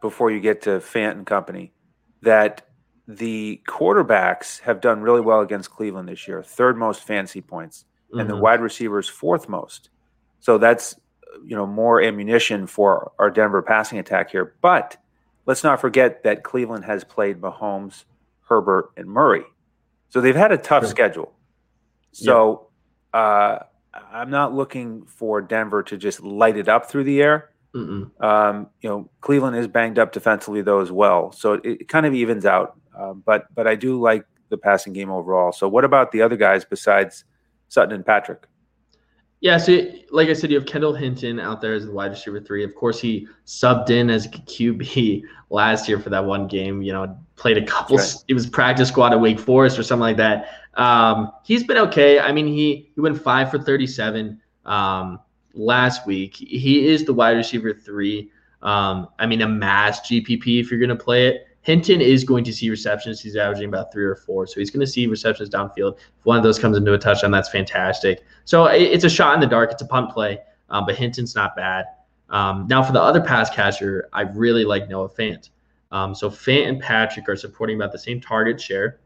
before 0.00 0.32
you 0.32 0.40
get 0.40 0.62
to 0.62 0.80
Fant 0.80 1.12
and 1.12 1.24
company 1.24 1.72
that 2.22 2.66
the 3.16 3.60
quarterbacks 3.68 4.60
have 4.60 4.80
done 4.80 5.02
really 5.02 5.20
well 5.20 5.40
against 5.40 5.70
Cleveland 5.70 6.08
this 6.08 6.26
year, 6.26 6.42
third 6.42 6.76
most 6.76 7.02
fantasy 7.02 7.40
points, 7.40 7.84
mm-hmm. 8.08 8.20
and 8.20 8.28
the 8.28 8.34
mm-hmm. 8.34 8.42
wide 8.42 8.60
receivers 8.60 9.08
fourth 9.08 9.48
most. 9.48 9.90
So 10.40 10.58
that's 10.58 10.96
you 11.44 11.56
know 11.56 11.66
more 11.66 12.02
ammunition 12.02 12.66
for 12.66 13.12
our 13.18 13.30
Denver 13.30 13.62
passing 13.62 13.98
attack 13.98 14.30
here. 14.30 14.54
But 14.60 14.96
let's 15.46 15.64
not 15.64 15.80
forget 15.80 16.22
that 16.24 16.42
Cleveland 16.42 16.84
has 16.84 17.04
played 17.04 17.40
Mahomes, 17.40 18.04
Herbert, 18.48 18.90
and 18.96 19.06
Murray, 19.06 19.44
so 20.08 20.20
they've 20.20 20.36
had 20.36 20.52
a 20.52 20.58
tough 20.58 20.84
sure. 20.84 20.90
schedule. 20.90 21.32
So 22.12 22.68
yeah. 23.14 23.20
uh, 23.20 23.58
I'm 24.12 24.30
not 24.30 24.54
looking 24.54 25.04
for 25.06 25.40
Denver 25.40 25.82
to 25.84 25.96
just 25.96 26.22
light 26.22 26.56
it 26.56 26.68
up 26.68 26.90
through 26.90 27.04
the 27.04 27.22
air. 27.22 27.50
Um, 28.20 28.68
you 28.82 28.88
know, 28.88 29.10
Cleveland 29.22 29.56
is 29.56 29.66
banged 29.66 29.98
up 29.98 30.12
defensively 30.12 30.60
though 30.62 30.80
as 30.80 30.92
well, 30.92 31.32
so 31.32 31.54
it, 31.54 31.64
it 31.64 31.88
kind 31.88 32.04
of 32.04 32.14
evens 32.14 32.44
out. 32.44 32.78
Um, 32.96 33.22
but 33.24 33.46
but 33.54 33.66
I 33.66 33.74
do 33.74 34.00
like 34.00 34.24
the 34.48 34.58
passing 34.58 34.92
game 34.92 35.10
overall. 35.10 35.52
So 35.52 35.68
what 35.68 35.84
about 35.84 36.12
the 36.12 36.22
other 36.22 36.36
guys 36.36 36.64
besides 36.64 37.24
Sutton 37.68 37.94
and 37.94 38.04
Patrick? 38.04 38.46
Yeah, 39.40 39.58
so 39.58 39.86
like 40.12 40.28
I 40.28 40.34
said, 40.34 40.50
you 40.50 40.56
have 40.56 40.66
Kendall 40.66 40.94
Hinton 40.94 41.40
out 41.40 41.60
there 41.60 41.74
as 41.74 41.86
the 41.86 41.90
wide 41.90 42.12
receiver 42.12 42.40
three. 42.40 42.62
Of 42.62 42.74
course, 42.76 43.00
he 43.00 43.26
subbed 43.44 43.90
in 43.90 44.08
as 44.08 44.28
QB 44.28 45.22
last 45.50 45.88
year 45.88 45.98
for 45.98 46.10
that 46.10 46.24
one 46.24 46.46
game. 46.46 46.80
You 46.82 46.92
know, 46.92 47.18
played 47.34 47.58
a 47.58 47.64
couple. 47.66 47.96
Right. 47.96 48.14
It 48.28 48.34
was 48.34 48.46
practice 48.46 48.88
squad 48.88 49.12
at 49.12 49.20
Wake 49.20 49.40
Forest 49.40 49.78
or 49.78 49.82
something 49.82 50.02
like 50.02 50.16
that. 50.18 50.60
Um, 50.74 51.32
he's 51.44 51.64
been 51.64 51.78
okay. 51.78 52.20
I 52.20 52.30
mean, 52.30 52.46
he 52.46 52.90
he 52.94 53.00
went 53.00 53.20
five 53.20 53.50
for 53.50 53.58
thirty-seven. 53.58 54.40
Um, 54.64 55.18
last 55.54 56.06
week. 56.06 56.36
He 56.36 56.88
is 56.88 57.04
the 57.04 57.12
wide 57.12 57.36
receiver 57.36 57.72
three. 57.72 58.30
Um, 58.62 59.08
I 59.18 59.26
mean, 59.26 59.42
a 59.42 59.48
mass 59.48 60.00
GPP 60.00 60.60
if 60.60 60.70
you're 60.70 60.80
going 60.80 60.96
to 60.96 60.96
play 60.96 61.28
it. 61.28 61.46
Hinton 61.62 62.00
is 62.00 62.24
going 62.24 62.44
to 62.44 62.52
see 62.52 62.70
receptions. 62.70 63.20
He's 63.20 63.36
averaging 63.36 63.68
about 63.68 63.92
three 63.92 64.04
or 64.04 64.16
four. 64.16 64.46
So 64.46 64.58
he's 64.58 64.70
going 64.70 64.84
to 64.84 64.86
see 64.86 65.06
receptions 65.06 65.48
downfield. 65.48 65.96
If 65.96 66.26
one 66.26 66.36
of 66.36 66.42
those 66.42 66.58
comes 66.58 66.76
into 66.76 66.92
a 66.92 66.98
touchdown, 66.98 67.30
that's 67.30 67.48
fantastic. 67.48 68.24
So 68.44 68.66
it's 68.66 69.04
a 69.04 69.10
shot 69.10 69.34
in 69.34 69.40
the 69.40 69.46
dark. 69.46 69.70
It's 69.70 69.82
a 69.82 69.86
punt 69.86 70.10
play, 70.10 70.40
um, 70.70 70.84
but 70.86 70.96
Hinton's 70.96 71.34
not 71.34 71.54
bad. 71.54 71.86
Um, 72.30 72.66
now, 72.68 72.82
for 72.82 72.92
the 72.92 73.00
other 73.00 73.20
pass 73.20 73.48
catcher, 73.50 74.08
I 74.12 74.22
really 74.22 74.64
like 74.64 74.88
Noah 74.88 75.08
Fant. 75.08 75.50
Um, 75.92 76.14
so 76.14 76.30
Fant 76.30 76.68
and 76.68 76.80
Patrick 76.80 77.28
are 77.28 77.36
supporting 77.36 77.76
about 77.76 77.92
the 77.92 77.98
same 77.98 78.20
target 78.20 78.60
share, 78.60 78.98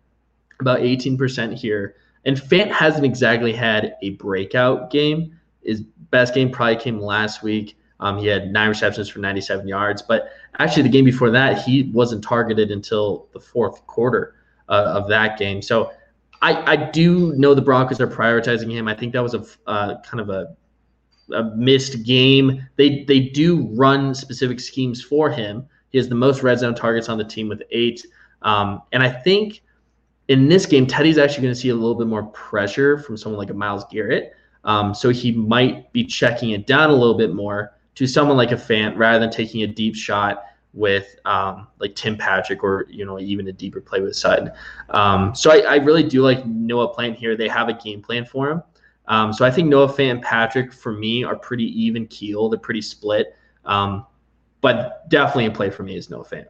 about 0.61 0.79
18% 0.79 1.55
here. 1.55 1.97
And 2.25 2.37
Fant 2.37 2.71
hasn't 2.71 3.05
exactly 3.05 3.53
had 3.53 3.97
a 4.03 4.11
breakout 4.11 4.91
game. 4.91 5.39
His 5.63 5.83
best 5.83 6.33
game 6.33 6.51
probably 6.51 6.77
came 6.77 7.01
last 7.01 7.43
week 7.43 7.77
Um, 8.01 8.19
he 8.19 8.27
had 8.27 8.53
nine 8.53 8.69
receptions 8.69 9.09
for 9.09 9.21
97 9.21 9.67
yards, 9.67 10.03
but 10.03 10.31
actually 10.59 10.83
the 10.83 10.89
game 10.91 11.05
before 11.05 11.31
that 11.31 11.63
he 11.63 11.85
wasn't 11.95 12.23
targeted 12.23 12.71
until 12.71 13.29
the 13.33 13.41
fourth 13.41 13.87
quarter 13.87 14.35
uh, 14.69 14.93
of 14.95 15.09
that 15.09 15.39
game. 15.39 15.63
So 15.63 15.93
I, 16.43 16.73
I 16.73 16.77
do 16.77 17.33
know 17.35 17.55
the 17.55 17.63
Broncos 17.63 18.01
are 18.01 18.07
prioritizing 18.07 18.71
him. 18.71 18.89
I 18.89 18.95
think 18.95 19.13
that 19.13 19.23
was 19.23 19.35
a 19.35 19.45
uh, 19.67 20.01
kind 20.03 20.21
of 20.21 20.29
a, 20.29 20.55
a 21.33 21.45
missed 21.57 22.05
game. 22.05 22.67
They 22.77 23.05
they 23.05 23.21
do 23.21 23.69
run 23.75 24.15
specific 24.15 24.61
schemes 24.61 25.03
for 25.03 25.31
him. 25.31 25.67
He 25.91 25.99
has 25.99 26.09
the 26.09 26.15
most 26.15 26.43
red 26.43 26.59
zone 26.59 26.75
targets 26.75 27.09
on 27.09 27.17
the 27.17 27.25
team 27.25 27.49
with 27.49 27.63
eight. 27.71 28.05
Um, 28.43 28.83
and 28.93 29.03
I 29.03 29.09
think 29.09 29.63
in 30.29 30.49
this 30.49 30.67
game, 30.67 30.87
Teddy's 30.87 31.19
actually 31.19 31.43
going 31.43 31.55
to 31.55 31.61
see 31.61 31.71
a 31.71 31.75
little 31.75 31.95
bit 31.95 32.07
more 32.07 32.25
pressure 32.25 32.99
from 32.99 33.17
someone 33.17 33.39
like 33.39 33.51
a 33.51 33.55
Myles 33.55 33.85
Garrett. 33.91 34.35
Um, 34.65 34.95
so 34.95 35.11
he 35.11 35.33
might 35.33 35.93
be 35.93 36.05
checking 36.05 36.51
it 36.51 36.67
down 36.67 36.91
a 36.91 36.93
little 36.93 37.17
bit 37.17 37.33
more 37.33 37.76
to 37.97 38.07
someone 38.07 38.37
like 38.37 38.53
a 38.53 38.57
Fant 38.57 38.97
rather 38.97 39.19
than 39.19 39.31
taking 39.31 39.63
a 39.63 39.67
deep 39.67 39.97
shot 39.97 40.45
with 40.73 41.17
um, 41.25 41.67
like 41.81 41.95
Tim 41.95 42.17
Patrick 42.17 42.63
or 42.63 42.87
you 42.89 43.05
know 43.05 43.19
even 43.19 43.49
a 43.49 43.53
deeper 43.53 43.81
play 43.81 44.01
with 44.01 44.15
Sutton. 44.15 44.51
Um, 44.91 45.35
so 45.35 45.51
I, 45.51 45.61
I, 45.61 45.77
really 45.77 46.03
do 46.03 46.23
like 46.23 46.45
Noah 46.47 46.95
Fant 46.95 47.17
here. 47.17 47.35
They 47.35 47.49
have 47.49 47.69
a 47.69 47.73
game 47.73 48.03
plan 48.03 48.27
for 48.27 48.51
him. 48.51 48.63
Um, 49.09 49.33
so 49.33 49.45
I 49.45 49.51
think 49.51 49.69
Noah 49.69 49.89
Fant 49.89 50.11
and 50.11 50.23
Patrick 50.23 50.73
for 50.73 50.93
me 50.93 51.25
are 51.25 51.37
pretty 51.37 51.65
even 51.83 52.07
keel. 52.07 52.49
They're 52.49 52.61
pretty 52.61 52.83
split. 52.83 53.35
Um, 53.65 54.07
but 54.61 55.09
definitely 55.09 55.47
a 55.47 55.51
play 55.51 55.71
for 55.71 55.83
me 55.83 55.97
is 55.97 56.11
Noah 56.11 56.25
Fant. 56.25 56.47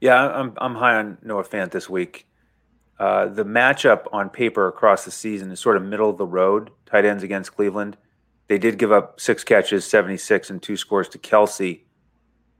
Yeah, 0.00 0.28
I'm 0.28 0.54
I'm 0.56 0.74
high 0.74 0.96
on 0.96 1.18
Noah 1.22 1.44
Fant 1.44 1.70
this 1.70 1.88
week. 1.88 2.26
Uh, 2.98 3.26
the 3.26 3.44
matchup 3.44 4.06
on 4.12 4.28
paper 4.28 4.66
across 4.66 5.04
the 5.04 5.10
season 5.10 5.50
is 5.50 5.60
sort 5.60 5.76
of 5.76 5.84
middle 5.84 6.10
of 6.10 6.18
the 6.18 6.26
road. 6.26 6.70
Tight 6.86 7.04
ends 7.04 7.22
against 7.22 7.54
Cleveland. 7.54 7.96
They 8.52 8.58
did 8.58 8.76
give 8.76 8.92
up 8.92 9.18
six 9.18 9.44
catches, 9.44 9.86
76, 9.86 10.50
and 10.50 10.62
two 10.62 10.76
scores 10.76 11.08
to 11.08 11.18
Kelce. 11.18 11.80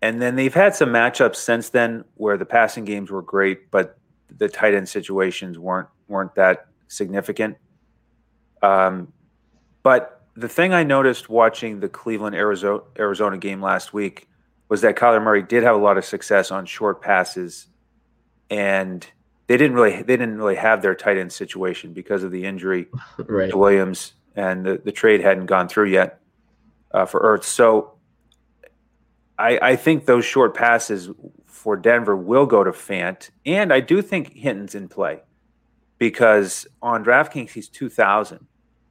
And 0.00 0.22
then 0.22 0.36
they've 0.36 0.54
had 0.54 0.74
some 0.74 0.88
matchups 0.88 1.36
since 1.36 1.68
then 1.68 2.06
where 2.14 2.38
the 2.38 2.46
passing 2.46 2.86
games 2.86 3.10
were 3.10 3.20
great, 3.20 3.70
but 3.70 3.98
the 4.34 4.48
tight 4.48 4.72
end 4.72 4.88
situations 4.88 5.58
weren't 5.58 5.88
weren't 6.08 6.34
that 6.36 6.68
significant. 6.88 7.58
Um, 8.62 9.12
but 9.82 10.22
the 10.34 10.48
thing 10.48 10.72
I 10.72 10.82
noticed 10.82 11.28
watching 11.28 11.80
the 11.80 11.90
Cleveland 11.90 12.36
Arizona 12.36 12.80
Arizona 12.98 13.36
game 13.36 13.60
last 13.60 13.92
week 13.92 14.26
was 14.70 14.80
that 14.80 14.96
Kyler 14.96 15.22
Murray 15.22 15.42
did 15.42 15.62
have 15.62 15.76
a 15.76 15.78
lot 15.78 15.98
of 15.98 16.06
success 16.06 16.50
on 16.50 16.64
short 16.64 17.02
passes, 17.02 17.66
and 18.48 19.06
they 19.46 19.58
didn't 19.58 19.74
really 19.74 19.96
they 19.96 20.16
didn't 20.16 20.38
really 20.38 20.56
have 20.56 20.80
their 20.80 20.94
tight 20.94 21.18
end 21.18 21.34
situation 21.34 21.92
because 21.92 22.22
of 22.22 22.30
the 22.30 22.46
injury 22.46 22.86
right. 23.18 23.50
to 23.50 23.58
Williams 23.58 24.14
and 24.36 24.64
the, 24.64 24.80
the 24.84 24.92
trade 24.92 25.20
hadn't 25.20 25.46
gone 25.46 25.68
through 25.68 25.88
yet 25.88 26.20
uh, 26.92 27.06
for 27.06 27.20
Ertz. 27.20 27.44
So 27.44 27.94
I, 29.38 29.58
I 29.62 29.76
think 29.76 30.06
those 30.06 30.24
short 30.24 30.54
passes 30.54 31.10
for 31.46 31.76
Denver 31.76 32.16
will 32.16 32.46
go 32.46 32.64
to 32.64 32.72
Fant, 32.72 33.30
and 33.46 33.72
I 33.72 33.80
do 33.80 34.02
think 34.02 34.34
Hinton's 34.34 34.74
in 34.74 34.88
play 34.88 35.20
because 35.98 36.66
on 36.80 37.04
DraftKings 37.04 37.50
he's 37.50 37.68
two 37.68 37.88
thousand, 37.88 38.46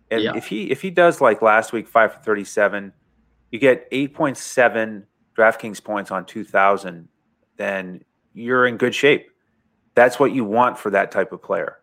and 0.09 0.23
yeah. 0.23 0.35
if 0.35 0.47
he 0.47 0.71
if 0.71 0.81
he 0.81 0.89
does 0.89 1.21
like 1.21 1.41
last 1.41 1.73
week 1.73 1.87
five 1.87 2.13
for 2.13 2.19
thirty 2.19 2.45
seven, 2.45 2.93
you 3.51 3.59
get 3.59 3.87
eight 3.91 4.13
point 4.13 4.37
seven 4.37 5.05
DraftKings 5.35 5.83
points 5.83 6.11
on 6.11 6.25
two 6.25 6.43
thousand, 6.43 7.09
then 7.57 8.03
you're 8.33 8.65
in 8.65 8.77
good 8.77 8.95
shape. 8.95 9.29
That's 9.93 10.19
what 10.19 10.31
you 10.31 10.45
want 10.45 10.77
for 10.77 10.89
that 10.91 11.11
type 11.11 11.33
of 11.33 11.41
player, 11.41 11.79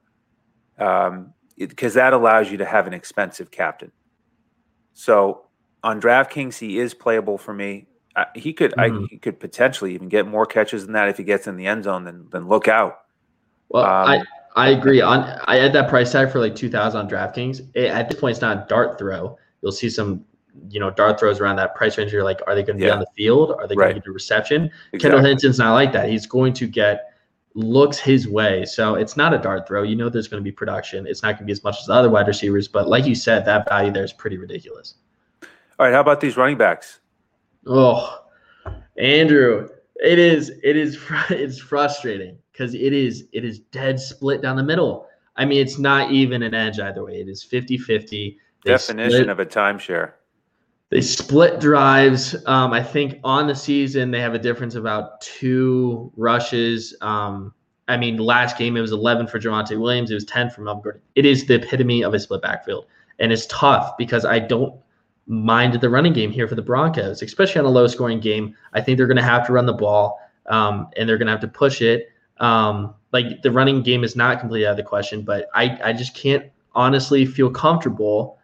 because 1.59 1.95
that 1.95 2.12
allows 2.12 2.50
you 2.50 2.59
to 2.59 2.65
have 2.65 2.87
an 2.87 2.95
expensive 2.95 3.50
captain. 3.50 3.93
So 4.95 5.47
on 5.83 6.00
DraftKings, 6.00 6.59
he 6.59 6.79
is 6.79 6.95
playable 6.95 7.38
for 7.38 7.53
me 7.53 7.88
he 8.35 8.53
could 8.53 8.73
mm-hmm. 8.73 9.05
I, 9.05 9.07
he 9.11 9.19
could 9.19 9.41
potentially 9.41 9.95
even 9.95 10.09
get 10.09 10.27
more 10.27 10.47
catches 10.47 10.85
than 10.85 10.93
that 10.95 11.09
if 11.09 11.17
he 11.17 11.25
gets 11.25 11.47
in 11.47 11.57
the 11.57 11.67
end 11.67 11.85
zone. 11.85 12.05
Then 12.05 12.27
then 12.31 12.49
look 12.49 12.69
out. 12.69 13.00
Well, 13.69 13.85
um, 13.85 14.09
I 14.09 14.23
I 14.57 14.69
agree. 14.71 15.00
On 15.00 15.21
I 15.45 15.57
had 15.57 15.73
that 15.75 15.88
price 15.88 16.12
tag 16.12 16.31
for 16.31 16.38
like 16.38 16.55
two 16.55 16.71
thousand 16.71 17.00
on 17.00 17.09
DraftKings. 17.09 17.61
It, 17.75 17.87
at 17.87 18.09
this 18.09 18.21
point, 18.21 18.33
it's 18.33 18.41
not 18.41 18.57
a 18.57 18.67
dart 18.69 18.99
throw. 18.99 19.37
You'll 19.62 19.73
see 19.73 19.91
some 19.91 20.25
you 20.71 20.81
know 20.81 20.91
dart 20.91 21.21
throws 21.21 21.41
around 21.41 21.57
that 21.57 21.75
price 21.75 21.99
range. 21.99 22.12
You're 22.12 22.25
like, 22.25 22.41
are 22.47 22.55
they 22.55 22.62
going 22.62 22.79
to 22.79 22.85
yeah. 22.85 22.91
be 22.91 22.95
on 22.95 23.00
the 23.00 23.11
field? 23.17 23.53
Are 23.53 23.67
they 23.67 23.75
going 23.75 23.95
to 23.95 24.00
get 24.00 24.07
a 24.07 24.12
reception? 24.12 24.65
Exactly. 24.93 24.99
Kendall 25.00 25.21
Hinton's 25.25 25.59
not 25.59 25.75
like 25.75 25.93
that. 25.93 26.09
He's 26.09 26.27
going 26.27 26.53
to 26.55 26.67
get 26.67 27.12
looks 27.59 27.99
his 27.99 28.29
way. 28.29 28.65
So 28.65 28.95
it's 28.95 29.17
not 29.17 29.35
a 29.35 29.38
dart 29.38 29.67
throw. 29.67 29.83
You 29.83 29.97
know 29.97 30.09
there's 30.09 30.29
going 30.29 30.41
to 30.41 30.45
be 30.45 30.53
production. 30.53 31.07
It's 31.07 31.23
not 31.23 31.31
going 31.31 31.38
to 31.38 31.45
be 31.45 31.53
as 31.53 31.65
much 31.65 31.81
as 31.81 31.87
the 31.87 31.93
other 31.93 32.09
wide 32.09 32.29
receivers, 32.29 32.69
but 32.69 32.88
like 32.88 33.05
you 33.05 33.17
said, 33.17 33.45
that 33.47 33.69
value 33.69 33.91
there 33.91 34.05
is 34.05 34.12
pretty 34.12 34.38
ridiculous. 34.38 34.95
All 35.43 35.87
right, 35.87 35.93
how 35.93 36.00
about 36.00 36.21
these 36.21 36.37
running 36.37 36.57
backs? 36.57 37.00
Oh, 37.67 38.25
Andrew, 38.97 39.69
it 39.97 40.19
is 40.21 40.53
it 40.62 40.77
is 40.77 40.99
it's 41.31 41.59
frustrating 41.59 42.38
because 42.53 42.75
it 42.75 42.93
is 42.93 43.25
it 43.33 43.45
is 43.45 43.59
dead 43.59 43.99
split 43.99 44.41
down 44.41 44.57
the 44.57 44.62
middle. 44.62 45.09
I 45.37 45.45
mean, 45.45 45.61
it's 45.61 45.79
not 45.79 46.12
even 46.12 46.43
an 46.43 46.55
edge 46.55 46.79
either 46.79 47.05
way. 47.05 47.21
It 47.21 47.29
is 47.29 47.45
50-50. 47.45 48.37
Definition 48.65 49.11
split, 49.11 49.29
of 49.29 49.38
a 49.38 49.47
timeshare. 49.47 50.15
They 50.90 51.00
split 51.02 51.61
drives. 51.61 52.35
Um, 52.47 52.73
I 52.73 52.83
think 52.83 53.21
on 53.23 53.47
the 53.47 53.54
season 53.54 54.11
they 54.11 54.21
have 54.21 54.35
a 54.35 54.38
difference 54.38 54.75
of 54.75 54.85
about 54.85 55.21
two 55.21 56.11
rushes. 56.16 56.97
Um, 57.02 57.52
I 57.88 57.97
mean, 57.97 58.16
last 58.16 58.57
game 58.57 58.76
it 58.76 58.80
was 58.80 58.92
11 58.92 59.26
for 59.26 59.38
Javonte 59.38 59.78
Williams. 59.78 60.11
It 60.11 60.14
was 60.14 60.25
10 60.25 60.50
for 60.50 60.62
Melvin 60.62 60.83
Gordon. 60.83 61.02
It 61.14 61.26
is 61.26 61.47
the 61.47 61.54
epitome 61.57 62.02
of 62.02 62.14
a 62.14 62.21
split 62.21 62.42
backfield, 62.42 62.87
and 63.18 63.33
it's 63.33 63.47
tough 63.47 63.97
because 63.99 64.25
I 64.25 64.38
don't 64.38 64.75
mind 65.26 65.75
the 65.75 65.90
running 65.90 66.14
game 66.14 66.30
here 66.30 66.49
for 66.49 66.54
the 66.54 66.62
Broncos, 66.62 67.23
especially 67.23 67.59
on 67.61 67.66
a 67.66 67.71
low 67.71 67.87
scoring 67.87 68.18
game. 68.18 68.57
I 68.73 68.80
think 68.80 68.97
they're 68.97 69.07
going 69.07 69.18
to 69.18 69.23
have 69.23 69.47
to 69.47 69.52
run 69.52 69.66
the 69.66 69.75
ball 69.75 70.18
um, 70.47 70.88
and 70.97 71.09
they're 71.09 71.18
going 71.18 71.26
to 71.26 71.33
have 71.33 71.40
to 71.40 71.49
push 71.49 71.83
it. 71.83 72.09
Um, 72.38 72.95
like 73.12 73.42
the 73.42 73.50
running 73.50 73.83
game 73.83 74.04
is 74.04 74.16
not 74.16 74.40
completely 74.40 74.66
out 74.66 74.73
of 74.73 74.76
the 74.78 74.83
question, 74.83 75.23
but 75.23 75.49
I, 75.54 75.78
I 75.85 75.92
just 75.92 76.14
can't 76.14 76.50
honestly 76.75 77.26
feel 77.26 77.50
comfortable 77.50 78.38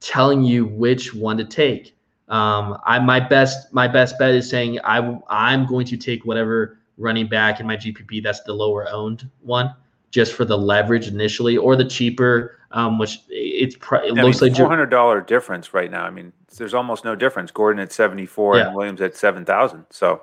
telling 0.00 0.42
you 0.42 0.66
which 0.66 1.14
one 1.14 1.36
to 1.38 1.44
take. 1.44 1.94
Um, 2.28 2.78
I 2.84 2.98
my 2.98 3.20
best 3.20 3.72
my 3.72 3.88
best 3.88 4.18
bet 4.18 4.34
is 4.34 4.48
saying 4.48 4.78
I 4.84 5.18
I'm 5.28 5.66
going 5.66 5.86
to 5.86 5.96
take 5.96 6.24
whatever 6.24 6.78
running 6.98 7.28
back 7.28 7.60
in 7.60 7.66
my 7.66 7.76
GPP 7.76 8.22
that's 8.22 8.42
the 8.42 8.52
lower 8.52 8.88
owned 8.88 9.30
one 9.40 9.74
just 10.10 10.32
for 10.32 10.44
the 10.44 10.56
leverage 10.56 11.06
initially, 11.06 11.56
or 11.56 11.76
the 11.76 11.84
cheaper, 11.84 12.58
um, 12.72 12.98
which 12.98 13.20
it's 13.28 13.76
it 13.76 13.80
yeah, 14.16 14.22
looks 14.22 14.42
I 14.42 14.46
mean, 14.46 14.52
like 14.52 14.56
four 14.56 14.68
hundred 14.68 14.86
dollar 14.86 15.20
difference 15.20 15.74
right 15.74 15.90
now. 15.90 16.04
I 16.04 16.10
mean, 16.10 16.32
there's 16.56 16.74
almost 16.74 17.04
no 17.04 17.14
difference. 17.14 17.50
Gordon 17.50 17.80
at 17.80 17.92
seventy 17.92 18.26
four 18.26 18.56
yeah. 18.56 18.66
and 18.66 18.76
Williams 18.76 19.00
at 19.00 19.16
seven 19.16 19.44
thousand. 19.44 19.86
So. 19.90 20.22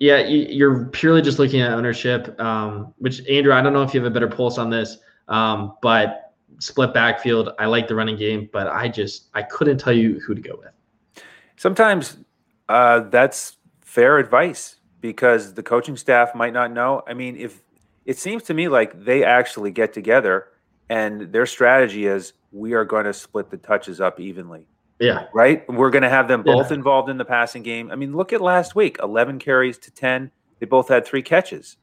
Yeah, 0.00 0.18
you're 0.18 0.84
purely 0.84 1.22
just 1.22 1.40
looking 1.40 1.60
at 1.60 1.72
ownership. 1.72 2.40
Um, 2.40 2.94
which 2.98 3.20
Andrew, 3.28 3.52
I 3.52 3.60
don't 3.60 3.72
know 3.72 3.82
if 3.82 3.92
you 3.92 4.00
have 4.00 4.08
a 4.08 4.14
better 4.14 4.28
pulse 4.28 4.56
on 4.56 4.70
this, 4.70 4.98
um, 5.26 5.74
but 5.82 6.27
split 6.58 6.92
backfield. 6.92 7.50
I 7.58 7.66
like 7.66 7.88
the 7.88 7.94
running 7.94 8.16
game, 8.16 8.48
but 8.52 8.66
I 8.66 8.88
just 8.88 9.28
I 9.34 9.42
couldn't 9.42 9.78
tell 9.78 9.92
you 9.92 10.20
who 10.20 10.34
to 10.34 10.40
go 10.40 10.56
with. 10.58 11.24
Sometimes 11.56 12.18
uh, 12.68 13.00
that's 13.00 13.56
fair 13.80 14.18
advice 14.18 14.76
because 15.00 15.54
the 15.54 15.62
coaching 15.62 15.96
staff 15.96 16.34
might 16.34 16.52
not 16.52 16.72
know. 16.72 17.02
I 17.06 17.14
mean, 17.14 17.36
if 17.36 17.62
it 18.04 18.18
seems 18.18 18.42
to 18.44 18.54
me 18.54 18.68
like 18.68 19.04
they 19.04 19.24
actually 19.24 19.70
get 19.70 19.92
together 19.92 20.48
and 20.88 21.32
their 21.32 21.46
strategy 21.46 22.06
is 22.06 22.32
we 22.52 22.72
are 22.74 22.84
going 22.84 23.04
to 23.04 23.12
split 23.12 23.50
the 23.50 23.56
touches 23.56 24.00
up 24.00 24.18
evenly. 24.20 24.66
Yeah. 24.98 25.26
Right? 25.32 25.68
We're 25.68 25.90
going 25.90 26.02
to 26.02 26.08
have 26.08 26.26
them 26.26 26.42
both 26.42 26.70
yeah. 26.70 26.76
involved 26.76 27.08
in 27.08 27.18
the 27.18 27.24
passing 27.24 27.62
game. 27.62 27.90
I 27.90 27.96
mean, 27.96 28.16
look 28.16 28.32
at 28.32 28.40
last 28.40 28.74
week 28.74 28.98
11 29.02 29.38
carries 29.38 29.78
to 29.78 29.90
10. 29.90 30.30
They 30.58 30.66
both 30.66 30.88
had 30.88 31.06
three 31.06 31.22
catches. 31.22 31.76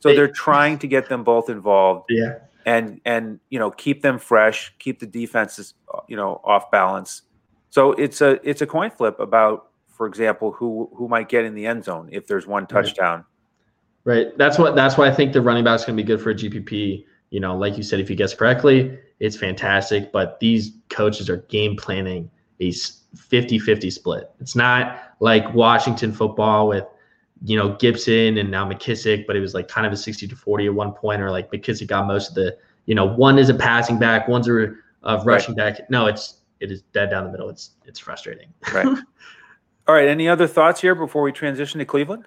So 0.00 0.08
they, 0.08 0.16
they're 0.16 0.28
trying 0.28 0.78
to 0.78 0.86
get 0.86 1.08
them 1.08 1.22
both 1.22 1.50
involved. 1.50 2.06
Yeah. 2.08 2.38
And, 2.64 3.00
and, 3.04 3.40
you 3.50 3.58
know, 3.58 3.70
keep 3.70 4.02
them 4.02 4.18
fresh, 4.18 4.72
keep 4.78 5.00
the 5.00 5.06
defenses, 5.06 5.74
you 6.08 6.16
know, 6.16 6.40
off 6.44 6.70
balance. 6.70 7.22
So 7.70 7.92
it's 7.92 8.20
a, 8.20 8.38
it's 8.48 8.62
a 8.62 8.66
coin 8.66 8.90
flip 8.90 9.18
about, 9.18 9.70
for 9.88 10.06
example, 10.06 10.52
who, 10.52 10.90
who 10.94 11.08
might 11.08 11.28
get 11.28 11.44
in 11.44 11.54
the 11.54 11.66
end 11.66 11.84
zone 11.84 12.08
if 12.12 12.26
there's 12.26 12.46
one 12.46 12.66
touchdown. 12.66 13.24
Right. 14.04 14.36
That's 14.36 14.58
what. 14.58 14.74
That's 14.74 14.98
why 14.98 15.06
I 15.06 15.14
think 15.14 15.32
the 15.32 15.40
running 15.40 15.62
back 15.62 15.78
is 15.78 15.84
going 15.84 15.96
to 15.96 16.02
be 16.02 16.06
good 16.06 16.20
for 16.20 16.30
a 16.30 16.34
GPP. 16.34 17.04
You 17.30 17.40
know, 17.40 17.56
like 17.56 17.76
you 17.76 17.84
said, 17.84 18.00
if 18.00 18.08
he 18.08 18.16
gets 18.16 18.34
correctly, 18.34 18.98
it's 19.20 19.36
fantastic. 19.36 20.10
But 20.10 20.40
these 20.40 20.72
coaches 20.88 21.30
are 21.30 21.36
game 21.48 21.76
planning 21.76 22.28
a 22.60 22.70
50-50 22.70 23.92
split. 23.92 24.30
It's 24.40 24.56
not 24.56 25.14
like 25.20 25.54
Washington 25.54 26.12
football 26.12 26.68
with 26.68 26.84
you 27.44 27.56
know 27.56 27.76
Gibson 27.76 28.38
and 28.38 28.50
now 28.50 28.68
McKissic, 28.68 29.26
but 29.26 29.36
it 29.36 29.40
was 29.40 29.54
like 29.54 29.68
kind 29.68 29.86
of 29.86 29.92
a 29.92 29.96
60 29.96 30.28
to 30.28 30.36
40 30.36 30.66
at 30.66 30.74
one 30.74 30.92
point, 30.92 31.20
or 31.20 31.30
like 31.30 31.50
McKissic 31.50 31.86
got 31.88 32.06
most 32.06 32.30
of 32.30 32.34
the. 32.34 32.56
You 32.86 32.96
know, 32.96 33.04
one 33.04 33.38
is 33.38 33.48
a 33.48 33.54
passing 33.54 33.98
back, 34.00 34.26
one's 34.26 34.48
a, 34.48 34.74
a 35.04 35.22
rushing 35.22 35.54
right. 35.54 35.76
back. 35.76 35.88
No, 35.88 36.06
it's 36.06 36.38
it 36.58 36.70
is 36.70 36.82
dead 36.92 37.10
down 37.10 37.24
the 37.24 37.30
middle. 37.30 37.48
It's 37.48 37.72
it's 37.84 37.98
frustrating. 37.98 38.48
Right. 38.72 38.86
All 39.86 39.94
right. 39.94 40.08
Any 40.08 40.28
other 40.28 40.46
thoughts 40.46 40.80
here 40.80 40.94
before 40.94 41.22
we 41.22 41.32
transition 41.32 41.78
to 41.78 41.84
Cleveland? 41.84 42.24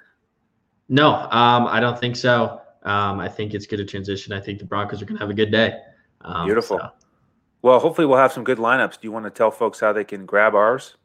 No, 0.87 1.13
um, 1.13 1.67
I 1.67 1.79
don't 1.79 1.99
think 1.99 2.15
so. 2.15 2.61
Um, 2.83 3.19
I 3.19 3.27
think 3.27 3.53
it's 3.53 3.65
good 3.65 3.77
to 3.77 3.85
transition. 3.85 4.33
I 4.33 4.39
think 4.39 4.59
the 4.59 4.65
Broncos 4.65 5.01
are 5.01 5.05
going 5.05 5.17
to 5.17 5.23
have 5.23 5.31
a 5.31 5.33
good 5.33 5.51
day. 5.51 5.79
Um, 6.21 6.45
Beautiful. 6.45 6.77
So. 6.77 6.89
Well, 7.63 7.79
hopefully 7.79 8.05
we'll 8.05 8.19
have 8.19 8.31
some 8.31 8.43
good 8.43 8.59
lineups. 8.59 8.93
Do 8.93 8.99
you 9.07 9.11
want 9.11 9.25
to 9.25 9.31
tell 9.31 9.49
folks 9.49 9.79
how 9.79 9.91
they 9.91 10.03
can 10.03 10.25
grab 10.25 10.53
ours? 10.53 10.97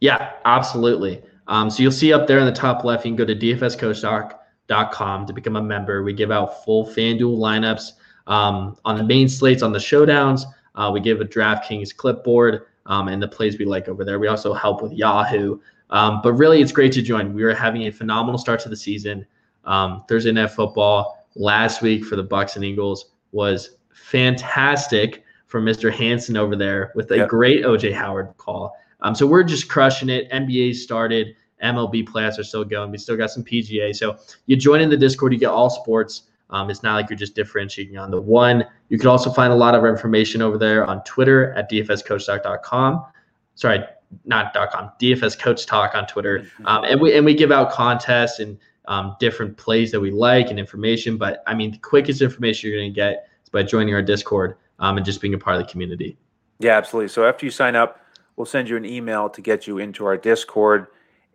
Yeah, 0.00 0.32
absolutely. 0.44 1.22
Um, 1.48 1.70
so 1.70 1.82
you'll 1.82 1.92
see 1.92 2.12
up 2.12 2.26
there 2.26 2.38
in 2.38 2.46
the 2.46 2.52
top 2.52 2.84
left, 2.84 3.04
you 3.04 3.10
can 3.10 3.16
go 3.16 3.24
to 3.24 3.34
dfscoachtalk.com 3.34 5.26
to 5.26 5.32
become 5.32 5.56
a 5.56 5.62
member. 5.62 6.02
We 6.02 6.12
give 6.12 6.30
out 6.30 6.64
full 6.64 6.86
FanDuel 6.86 7.38
lineups 7.38 7.92
um, 8.26 8.76
on 8.84 8.96
the 8.96 9.04
main 9.04 9.28
slates, 9.28 9.62
on 9.62 9.72
the 9.72 9.78
showdowns. 9.78 10.42
Uh, 10.74 10.90
we 10.92 11.00
give 11.00 11.20
a 11.20 11.24
DraftKings 11.24 11.94
clipboard 11.94 12.66
um, 12.86 13.08
and 13.08 13.22
the 13.22 13.28
plays 13.28 13.58
we 13.58 13.64
like 13.64 13.88
over 13.88 14.04
there. 14.04 14.18
We 14.18 14.28
also 14.28 14.52
help 14.52 14.82
with 14.82 14.92
Yahoo. 14.92 15.58
Um, 15.90 16.20
but 16.22 16.32
really, 16.34 16.62
it's 16.62 16.72
great 16.72 16.92
to 16.92 17.02
join. 17.02 17.34
We 17.34 17.42
are 17.42 17.54
having 17.54 17.82
a 17.82 17.92
phenomenal 17.92 18.38
start 18.38 18.60
to 18.60 18.68
the 18.68 18.76
season. 18.76 19.26
Um, 19.64 20.04
Thursday 20.08 20.32
night 20.32 20.50
football 20.50 21.26
last 21.34 21.82
week 21.82 22.04
for 22.04 22.16
the 22.16 22.24
Bucs 22.24 22.56
and 22.56 22.64
Eagles 22.64 23.12
was 23.32 23.76
fantastic 23.92 25.24
for 25.46 25.60
Mr. 25.60 25.92
Hanson 25.92 26.36
over 26.36 26.56
there 26.56 26.92
with 26.94 27.10
a 27.10 27.18
yep. 27.18 27.28
great 27.28 27.64
OJ 27.64 27.92
Howard 27.92 28.32
call. 28.38 28.74
Um, 29.02 29.14
so 29.14 29.26
we're 29.26 29.42
just 29.42 29.68
crushing 29.68 30.08
it. 30.08 30.30
NBA 30.30 30.74
started. 30.74 31.36
MLB 31.62 32.08
playoffs 32.08 32.38
are 32.38 32.44
still 32.44 32.64
going. 32.64 32.90
We 32.90 32.98
still 32.98 33.16
got 33.16 33.30
some 33.30 33.44
PGA. 33.44 33.94
So 33.94 34.16
you 34.46 34.56
join 34.56 34.80
in 34.80 34.90
the 34.90 34.96
Discord, 34.96 35.32
you 35.32 35.38
get 35.38 35.50
all 35.50 35.70
sports. 35.70 36.22
Um, 36.50 36.70
it's 36.70 36.82
not 36.82 36.94
like 36.96 37.08
you're 37.08 37.18
just 37.18 37.34
differentiating 37.34 37.96
on 37.96 38.10
the 38.10 38.20
one. 38.20 38.64
You 38.88 38.98
can 38.98 39.08
also 39.08 39.30
find 39.30 39.52
a 39.52 39.56
lot 39.56 39.74
of 39.74 39.84
information 39.84 40.42
over 40.42 40.58
there 40.58 40.84
on 40.84 41.02
Twitter 41.04 41.52
at 41.54 41.70
dfscoachtalk.com. 41.70 43.06
Sorry, 43.54 43.84
not 44.24 44.52
.com. 44.54 44.90
DFS 45.00 45.38
Coach 45.38 45.66
Talk 45.66 45.94
on 45.94 46.06
Twitter, 46.06 46.40
mm-hmm. 46.40 46.66
um, 46.66 46.84
and 46.84 47.00
we 47.00 47.14
and 47.16 47.24
we 47.24 47.34
give 47.34 47.52
out 47.52 47.70
contests 47.70 48.38
and 48.38 48.58
um, 48.86 49.16
different 49.20 49.56
plays 49.56 49.90
that 49.92 50.00
we 50.00 50.10
like 50.10 50.50
and 50.50 50.58
information. 50.58 51.16
But 51.16 51.42
I 51.46 51.54
mean, 51.54 51.72
the 51.72 51.78
quickest 51.78 52.20
information 52.20 52.70
you're 52.70 52.78
going 52.78 52.92
to 52.92 52.94
get 52.94 53.28
is 53.42 53.48
by 53.48 53.62
joining 53.62 53.94
our 53.94 54.02
Discord 54.02 54.56
um, 54.78 54.96
and 54.96 55.06
just 55.06 55.20
being 55.20 55.34
a 55.34 55.38
part 55.38 55.56
of 55.56 55.66
the 55.66 55.70
community. 55.70 56.16
Yeah, 56.58 56.76
absolutely. 56.76 57.08
So 57.08 57.24
after 57.26 57.46
you 57.46 57.50
sign 57.50 57.76
up, 57.76 58.01
we'll 58.36 58.46
send 58.46 58.68
you 58.68 58.76
an 58.76 58.84
email 58.84 59.28
to 59.30 59.40
get 59.40 59.66
you 59.66 59.78
into 59.78 60.04
our 60.04 60.16
Discord. 60.16 60.88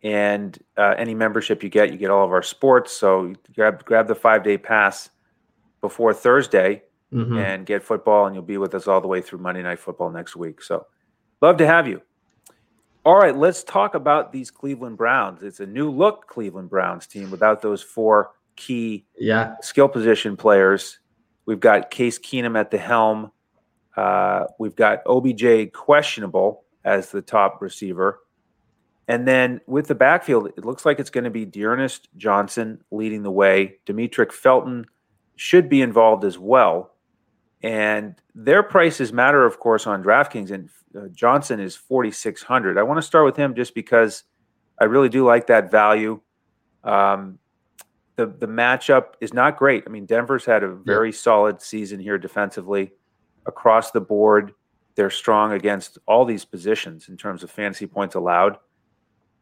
And 0.04 0.58
uh, 0.78 0.94
any 0.98 1.16
membership 1.16 1.64
you 1.64 1.70
get, 1.70 1.92
you 1.92 1.98
get 1.98 2.10
all 2.10 2.24
of 2.24 2.32
our 2.32 2.44
sports. 2.44 2.94
So 2.94 3.34
grab 3.56 3.84
grab 3.84 4.08
the 4.08 4.16
five 4.16 4.44
day 4.44 4.58
pass 4.58 5.10
before 5.82 6.14
Thursday 6.14 6.84
mm-hmm. 7.12 7.38
and 7.38 7.66
get 7.66 7.84
football, 7.84 8.26
and 8.26 8.36
you'll 8.36 8.44
be 8.44 8.58
with 8.58 8.76
us 8.76 8.88
all 8.88 9.02
the 9.02 9.08
way 9.08 9.22
through 9.22 9.40
Monday 9.40 9.64
Night 9.64 9.80
Football 9.80 10.12
next 10.12 10.36
week. 10.36 10.62
So 10.62 10.86
love 11.42 11.58
to 11.58 11.66
have 11.66 11.88
you. 11.88 12.02
All 13.06 13.18
right, 13.18 13.36
let's 13.36 13.64
talk 13.64 13.96
about 13.96 14.32
these 14.32 14.52
Cleveland 14.52 14.98
Browns. 14.98 15.42
It's 15.42 15.62
a 15.62 15.66
new 15.66 15.90
look 15.90 16.28
Cleveland 16.28 16.70
Browns 16.70 17.08
team 17.08 17.32
without 17.32 17.62
those 17.62 17.82
four 17.82 18.32
key 18.56 19.06
yeah. 19.18 19.56
skill 19.62 19.88
position 19.88 20.36
players. 20.36 21.00
We've 21.46 21.60
got 21.60 21.90
Case 21.90 22.20
Keenum 22.20 22.60
at 22.60 22.70
the 22.70 22.78
helm. 22.78 23.32
Uh, 23.96 24.46
we've 24.60 24.76
got 24.76 25.02
OBJ 25.08 25.72
questionable 25.72 26.66
as 26.88 27.12
the 27.12 27.22
top 27.22 27.62
receiver. 27.62 28.22
And 29.10 29.28
then 29.28 29.62
with 29.68 29.88
the 29.88 29.96
backfield, 29.96 30.48
it 30.58 30.66
looks 30.66 30.86
like 30.86 31.00
it's 31.00 31.10
going 31.10 31.26
to 31.26 31.30
be 31.30 31.46
D'Ernest 31.46 32.08
Johnson 32.18 32.82
leading 32.92 33.24
the 33.24 33.32
way. 33.32 33.78
Demetric 33.86 34.32
Felton 34.32 34.86
should 35.36 35.70
be 35.70 35.82
involved 35.82 36.24
as 36.24 36.40
well. 36.40 36.94
And 37.62 38.16
their 38.34 38.64
prices 38.64 39.12
matter, 39.12 39.46
of 39.46 39.60
course, 39.60 39.86
on 39.86 40.04
DraftKings. 40.04 40.52
And 40.52 40.70
uh, 40.98 41.08
Johnson 41.14 41.60
is 41.60 41.76
4,600. 41.76 42.78
I 42.78 42.84
want 42.84 42.98
to 42.98 43.02
start 43.02 43.26
with 43.26 43.36
him 43.36 43.54
just 43.54 43.76
because 43.76 44.24
I 44.80 44.86
really 44.86 45.10
do 45.10 45.26
like 45.26 45.48
that 45.48 45.70
value. 45.70 46.22
Um, 46.84 47.40
the 48.16 48.28
the 48.28 48.48
matchup 48.48 49.14
is 49.22 49.34
not 49.34 49.58
great. 49.58 49.84
I 49.86 49.90
mean, 49.90 50.06
Denver's 50.06 50.46
had 50.46 50.64
a 50.64 50.70
very 50.70 51.10
yeah. 51.10 51.18
solid 51.18 51.62
season 51.62 52.00
here 52.00 52.18
defensively 52.18 52.94
across 53.46 53.92
the 53.92 54.02
board. 54.02 54.54
They're 54.98 55.12
strong 55.12 55.54
against 55.54 56.00
all 56.08 56.26
these 56.26 56.44
positions 56.44 57.08
in 57.08 57.18
terms 57.18 57.44
of 57.44 57.52
fantasy 57.52 57.86
points 57.86 58.16
allowed. 58.16 58.58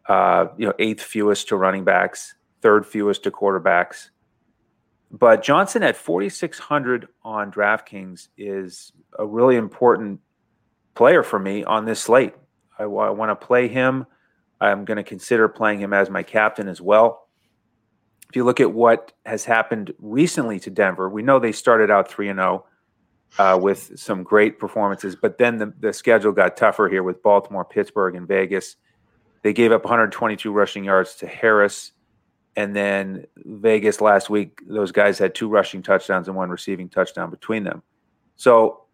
Uh, 0.05 0.47
you 0.57 0.67
know, 0.67 0.73
eighth 0.79 1.01
fewest 1.01 1.47
to 1.47 1.55
running 1.55 1.85
backs, 1.85 2.35
third 2.61 2.85
fewest 2.85 3.23
to 3.23 3.31
quarterbacks. 3.31 4.09
But 5.09 5.41
Johnson 5.41 5.81
at 5.81 5.95
4,600 5.95 7.07
on 7.23 7.53
DraftKings 7.53 8.27
is 8.37 8.91
a 9.17 9.25
really 9.25 9.55
important 9.55 10.19
player 10.93 11.23
for 11.23 11.39
me 11.39 11.63
on 11.63 11.85
this 11.85 12.01
slate. 12.01 12.33
I, 12.77 12.83
I 12.83 12.87
want 12.87 13.31
to 13.31 13.45
play 13.47 13.69
him. 13.69 14.05
I'm 14.59 14.83
going 14.83 14.97
to 14.97 15.03
consider 15.03 15.47
playing 15.47 15.79
him 15.79 15.93
as 15.93 16.09
my 16.09 16.21
captain 16.21 16.67
as 16.67 16.81
well. 16.81 17.29
If 18.27 18.35
you 18.35 18.43
look 18.43 18.59
at 18.59 18.73
what 18.73 19.13
has 19.25 19.45
happened 19.45 19.93
recently 19.99 20.59
to 20.59 20.69
Denver, 20.69 21.07
we 21.07 21.23
know 21.23 21.39
they 21.39 21.53
started 21.53 21.89
out 21.89 22.09
3 22.09 22.27
and 22.27 22.39
0 22.39 22.65
uh, 23.37 23.57
with 23.61 23.97
some 23.99 24.23
great 24.23 24.59
performances. 24.59 25.15
But 25.15 25.37
then 25.37 25.57
the, 25.57 25.73
the 25.79 25.93
schedule 25.93 26.31
got 26.31 26.57
tougher 26.57 26.87
here 26.87 27.03
with 27.03 27.21
Baltimore, 27.21 27.65
Pittsburgh, 27.65 28.15
and 28.15 28.27
Vegas. 28.27 28.75
They 29.43 29.53
gave 29.53 29.71
up 29.71 29.83
122 29.83 30.51
rushing 30.51 30.83
yards 30.83 31.15
to 31.15 31.27
Harris. 31.27 31.91
And 32.55 32.75
then 32.75 33.25
Vegas 33.37 33.99
last 33.99 34.29
week, 34.29 34.61
those 34.65 34.91
guys 34.91 35.19
had 35.19 35.35
two 35.35 35.49
rushing 35.49 35.83
touchdowns 35.83 36.27
and 36.27 36.37
one 36.37 36.49
receiving 36.49 36.87
touchdown 36.87 37.29
between 37.29 37.63
them. 37.63 37.83
So 38.37 38.85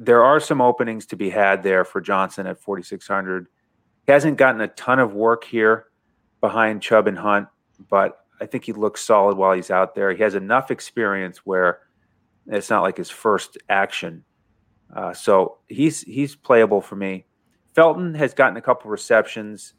there 0.00 0.24
are 0.24 0.40
some 0.40 0.60
openings 0.60 1.06
to 1.06 1.16
be 1.16 1.30
had 1.30 1.62
there 1.62 1.84
for 1.84 2.00
Johnson 2.00 2.46
at 2.46 2.60
4,600. 2.60 3.46
He 4.06 4.12
hasn't 4.12 4.36
gotten 4.36 4.60
a 4.60 4.68
ton 4.68 4.98
of 4.98 5.14
work 5.14 5.44
here 5.44 5.86
behind 6.40 6.82
Chubb 6.82 7.06
and 7.06 7.18
Hunt, 7.18 7.48
but 7.88 8.24
I 8.40 8.46
think 8.46 8.64
he 8.64 8.72
looks 8.72 9.02
solid 9.02 9.36
while 9.36 9.54
he's 9.54 9.70
out 9.70 9.94
there. 9.94 10.12
He 10.12 10.22
has 10.22 10.34
enough 10.34 10.70
experience 10.70 11.38
where 11.38 11.80
it's 12.46 12.70
not 12.70 12.82
like 12.82 12.96
his 12.96 13.10
first 13.10 13.58
action. 13.68 14.24
Uh, 14.94 15.12
so 15.12 15.58
he's 15.68 16.02
he's 16.02 16.36
playable 16.36 16.80
for 16.80 16.96
me. 16.96 17.26
Felton 17.74 18.14
has 18.14 18.34
gotten 18.34 18.56
a 18.56 18.62
couple 18.62 18.90
receptions. 18.90 19.74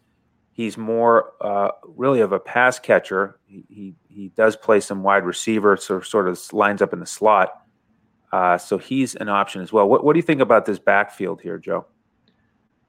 He's 0.52 0.78
more 0.78 1.34
uh, 1.42 1.72
really 1.84 2.22
of 2.22 2.32
a 2.32 2.40
pass 2.40 2.80
catcher. 2.80 3.40
He, 3.46 3.66
he, 3.70 3.96
he 4.08 4.30
does 4.30 4.56
play 4.56 4.80
some 4.80 5.04
wide 5.04 5.26
receiver, 5.26 5.76
so 5.78 6.02
sort 6.02 6.28
of 6.28 6.42
lines 6.54 6.82
up 6.82 6.94
in 6.94 7.00
the 7.00 7.06
slot. 7.06 7.62
Uh, 8.32 8.58
so 8.58 8.78
he's 8.78 9.16
an 9.16 9.30
option 9.30 9.62
as 9.62 9.72
well. 9.72 9.88
What, 9.88 10.04
what 10.04 10.14
do 10.14 10.20
you 10.20 10.24
think 10.24 10.42
about 10.42 10.66
this 10.66 10.80
backfield 10.80 11.42
here, 11.42 11.58
Joe? 11.58 11.86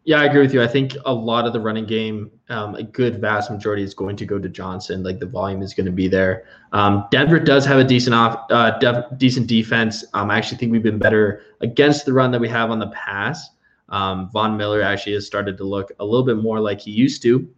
Yeah, 0.07 0.21
I 0.21 0.27
agree 0.27 0.41
with 0.41 0.55
you. 0.55 0.63
I 0.63 0.69
think 0.69 0.97
a 1.05 1.13
lot 1.13 1.49
of 1.49 1.53
the 1.53 1.59
running 1.59 1.85
game, 1.85 2.31
um, 2.49 2.77
a 2.77 2.83
good 2.85 3.21
vast 3.21 3.51
majority 3.51 3.83
is 3.83 3.93
going 3.93 4.15
to 4.19 4.25
go 4.25 4.39
to 4.39 4.49
Johnson. 4.49 5.03
Like 5.03 5.19
the 5.19 5.27
volume 5.27 5.63
is 5.63 5.75
going 5.75 5.87
to 5.87 5.93
be 5.93 6.07
there. 6.07 6.45
Um, 6.71 7.09
Denver 7.11 7.41
does 7.41 7.67
have 7.67 7.81
a 7.81 7.85
decent 7.85 8.15
off, 8.15 8.47
uh, 8.51 8.79
def- 8.79 9.07
decent 9.17 9.49
defense. 9.49 10.05
Um, 10.15 10.31
I 10.31 10.39
actually 10.39 10.59
think 10.59 10.71
we've 10.71 10.83
been 10.83 11.01
better 11.01 11.43
against 11.61 12.07
the 12.07 12.13
run 12.13 12.31
that 12.31 12.41
we 12.41 12.49
have 12.49 12.71
on 12.71 12.79
the 12.79 12.87
pass. 12.91 13.51
Um, 13.89 14.31
Von 14.33 14.57
Miller 14.57 14.81
actually 14.81 15.15
has 15.15 15.27
started 15.27 15.57
to 15.57 15.65
look 15.65 15.91
a 15.99 16.05
little 16.05 16.25
bit 16.25 16.37
more 16.37 16.61
like 16.61 16.81
he 16.81 16.93
used 16.93 17.21
to. 17.23 17.49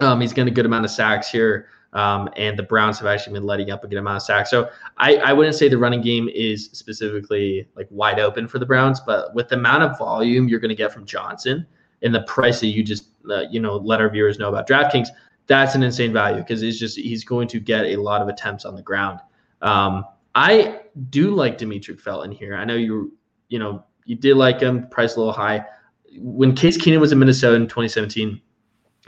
Um, 0.00 0.20
he's 0.20 0.34
getting 0.34 0.52
a 0.52 0.54
good 0.54 0.66
amount 0.66 0.84
of 0.84 0.90
sacks 0.90 1.30
here. 1.30 1.68
Um, 1.94 2.28
and 2.36 2.58
the 2.58 2.62
Browns 2.62 2.98
have 2.98 3.06
actually 3.06 3.32
been 3.32 3.46
letting 3.46 3.70
up 3.70 3.84
a 3.84 3.88
good 3.88 3.96
amount 3.96 4.16
of 4.16 4.22
sacks. 4.22 4.50
So 4.50 4.68
I, 4.98 5.16
I 5.16 5.32
wouldn't 5.32 5.56
say 5.56 5.70
the 5.70 5.78
running 5.78 6.02
game 6.02 6.28
is 6.28 6.68
specifically 6.72 7.66
like 7.74 7.86
wide 7.90 8.20
open 8.20 8.48
for 8.48 8.58
the 8.58 8.66
Browns, 8.66 9.00
but 9.00 9.34
with 9.34 9.48
the 9.48 9.54
amount 9.54 9.82
of 9.84 9.96
volume 9.96 10.46
you're 10.46 10.60
going 10.60 10.68
to 10.68 10.74
get 10.74 10.92
from 10.92 11.06
Johnson, 11.06 11.66
and 12.02 12.14
the 12.14 12.22
price 12.22 12.60
that 12.60 12.68
you 12.68 12.82
just 12.82 13.08
uh, 13.30 13.44
you 13.50 13.60
know 13.60 13.76
let 13.76 14.00
our 14.00 14.08
viewers 14.08 14.38
know 14.38 14.48
about 14.48 14.68
DraftKings, 14.68 15.08
that's 15.46 15.74
an 15.74 15.82
insane 15.82 16.12
value 16.12 16.38
because 16.38 16.62
it's 16.62 16.78
just 16.78 16.98
he's 16.98 17.24
going 17.24 17.48
to 17.48 17.60
get 17.60 17.86
a 17.86 17.96
lot 17.96 18.22
of 18.22 18.28
attempts 18.28 18.64
on 18.64 18.74
the 18.74 18.82
ground. 18.82 19.20
Um, 19.62 20.04
I 20.34 20.80
do 21.10 21.30
like 21.30 21.58
Demetric 21.58 22.00
Felton 22.00 22.30
here. 22.30 22.54
I 22.56 22.64
know 22.64 22.74
you 22.74 23.12
you 23.48 23.58
know 23.58 23.84
you 24.04 24.16
did 24.16 24.36
like 24.36 24.60
him, 24.60 24.88
price 24.88 25.16
a 25.16 25.18
little 25.18 25.32
high. 25.32 25.64
When 26.18 26.54
Case 26.54 26.78
Keenum 26.78 27.00
was 27.00 27.12
in 27.12 27.18
Minnesota 27.18 27.56
in 27.56 27.62
2017, 27.62 28.40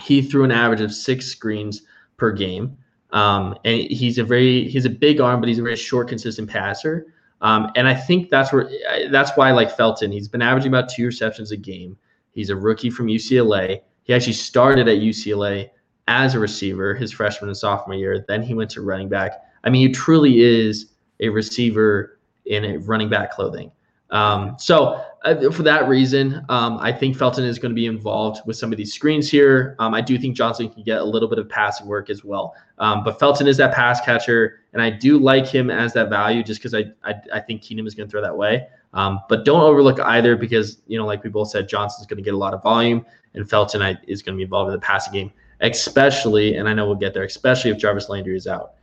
he 0.00 0.22
threw 0.22 0.44
an 0.44 0.52
average 0.52 0.80
of 0.80 0.92
six 0.92 1.26
screens 1.26 1.82
per 2.16 2.32
game. 2.32 2.76
Um, 3.10 3.56
and 3.64 3.80
he's 3.82 4.18
a 4.18 4.24
very 4.24 4.68
he's 4.68 4.84
a 4.84 4.90
big 4.90 5.20
arm, 5.20 5.40
but 5.40 5.48
he's 5.48 5.58
a 5.58 5.62
very 5.62 5.76
short, 5.76 6.08
consistent 6.08 6.50
passer. 6.50 7.06
Um, 7.40 7.70
and 7.76 7.86
I 7.86 7.94
think 7.94 8.30
that's 8.30 8.52
where 8.52 8.70
that's 9.10 9.36
why 9.36 9.48
I 9.48 9.52
like 9.52 9.74
Felton. 9.74 10.12
He's 10.12 10.28
been 10.28 10.42
averaging 10.42 10.68
about 10.68 10.88
two 10.88 11.06
receptions 11.06 11.52
a 11.52 11.56
game. 11.56 11.96
He's 12.32 12.50
a 12.50 12.56
rookie 12.56 12.90
from 12.90 13.06
UCLA. 13.06 13.80
He 14.02 14.14
actually 14.14 14.32
started 14.34 14.88
at 14.88 14.98
UCLA 14.98 15.70
as 16.06 16.34
a 16.34 16.38
receiver 16.38 16.94
his 16.94 17.12
freshman 17.12 17.50
and 17.50 17.56
sophomore 17.56 17.96
year. 17.96 18.24
Then 18.26 18.42
he 18.42 18.54
went 18.54 18.70
to 18.70 18.82
running 18.82 19.08
back. 19.08 19.32
I 19.64 19.70
mean, 19.70 19.86
he 19.86 19.92
truly 19.92 20.40
is 20.40 20.92
a 21.20 21.28
receiver 21.28 22.18
in 22.46 22.64
a 22.64 22.78
running 22.78 23.08
back 23.08 23.30
clothing. 23.30 23.70
Um, 24.10 24.56
so 24.58 25.04
uh, 25.24 25.50
for 25.50 25.62
that 25.64 25.88
reason, 25.88 26.44
um, 26.48 26.78
I 26.78 26.92
think 26.92 27.16
Felton 27.16 27.44
is 27.44 27.58
going 27.58 27.70
to 27.70 27.74
be 27.74 27.86
involved 27.86 28.40
with 28.46 28.56
some 28.56 28.72
of 28.72 28.78
these 28.78 28.92
screens 28.92 29.30
here. 29.30 29.76
Um, 29.78 29.94
I 29.94 30.00
do 30.00 30.18
think 30.18 30.36
Johnson 30.36 30.68
can 30.68 30.82
get 30.82 30.98
a 30.98 31.04
little 31.04 31.28
bit 31.28 31.38
of 31.38 31.48
passing 31.48 31.86
work 31.86 32.08
as 32.08 32.24
well. 32.24 32.54
Um, 32.78 33.04
but 33.04 33.18
Felton 33.18 33.46
is 33.46 33.56
that 33.58 33.74
pass 33.74 34.00
catcher, 34.00 34.60
and 34.72 34.80
I 34.80 34.90
do 34.90 35.18
like 35.18 35.46
him 35.46 35.70
as 35.70 35.92
that 35.94 36.08
value 36.08 36.42
just 36.42 36.60
because 36.60 36.74
I, 36.74 36.84
I, 37.04 37.14
I 37.34 37.40
think 37.40 37.62
Keenum 37.62 37.86
is 37.86 37.94
going 37.94 38.08
to 38.08 38.10
throw 38.10 38.22
that 38.22 38.36
way. 38.36 38.66
Um, 38.94 39.20
but 39.28 39.44
don't 39.44 39.60
overlook 39.60 40.00
either 40.00 40.36
because, 40.36 40.80
you 40.86 40.98
know, 40.98 41.04
like 41.04 41.22
we 41.22 41.30
both 41.30 41.50
said, 41.50 41.68
Johnson's 41.68 42.06
going 42.06 42.16
to 42.16 42.22
get 42.22 42.34
a 42.34 42.38
lot 42.38 42.54
of 42.54 42.62
volume 42.62 43.04
and 43.34 43.48
Felton 43.48 43.82
I, 43.82 43.98
is 44.06 44.22
going 44.22 44.34
to 44.34 44.36
be 44.38 44.44
involved 44.44 44.68
in 44.68 44.72
the 44.72 44.80
passing 44.80 45.12
game, 45.12 45.32
especially, 45.60 46.56
and 46.56 46.68
I 46.68 46.72
know 46.72 46.86
we'll 46.86 46.96
get 46.96 47.12
there, 47.12 47.24
especially 47.24 47.70
if 47.70 47.78
Jarvis 47.78 48.08
Landry 48.08 48.36
is 48.36 48.46
out. 48.46 48.74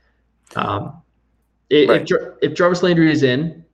Um, 0.56 1.02
right. 1.72 2.10
if, 2.10 2.12
if 2.42 2.54
Jarvis 2.54 2.84
Landry 2.84 3.12
is 3.12 3.24
in, 3.24 3.65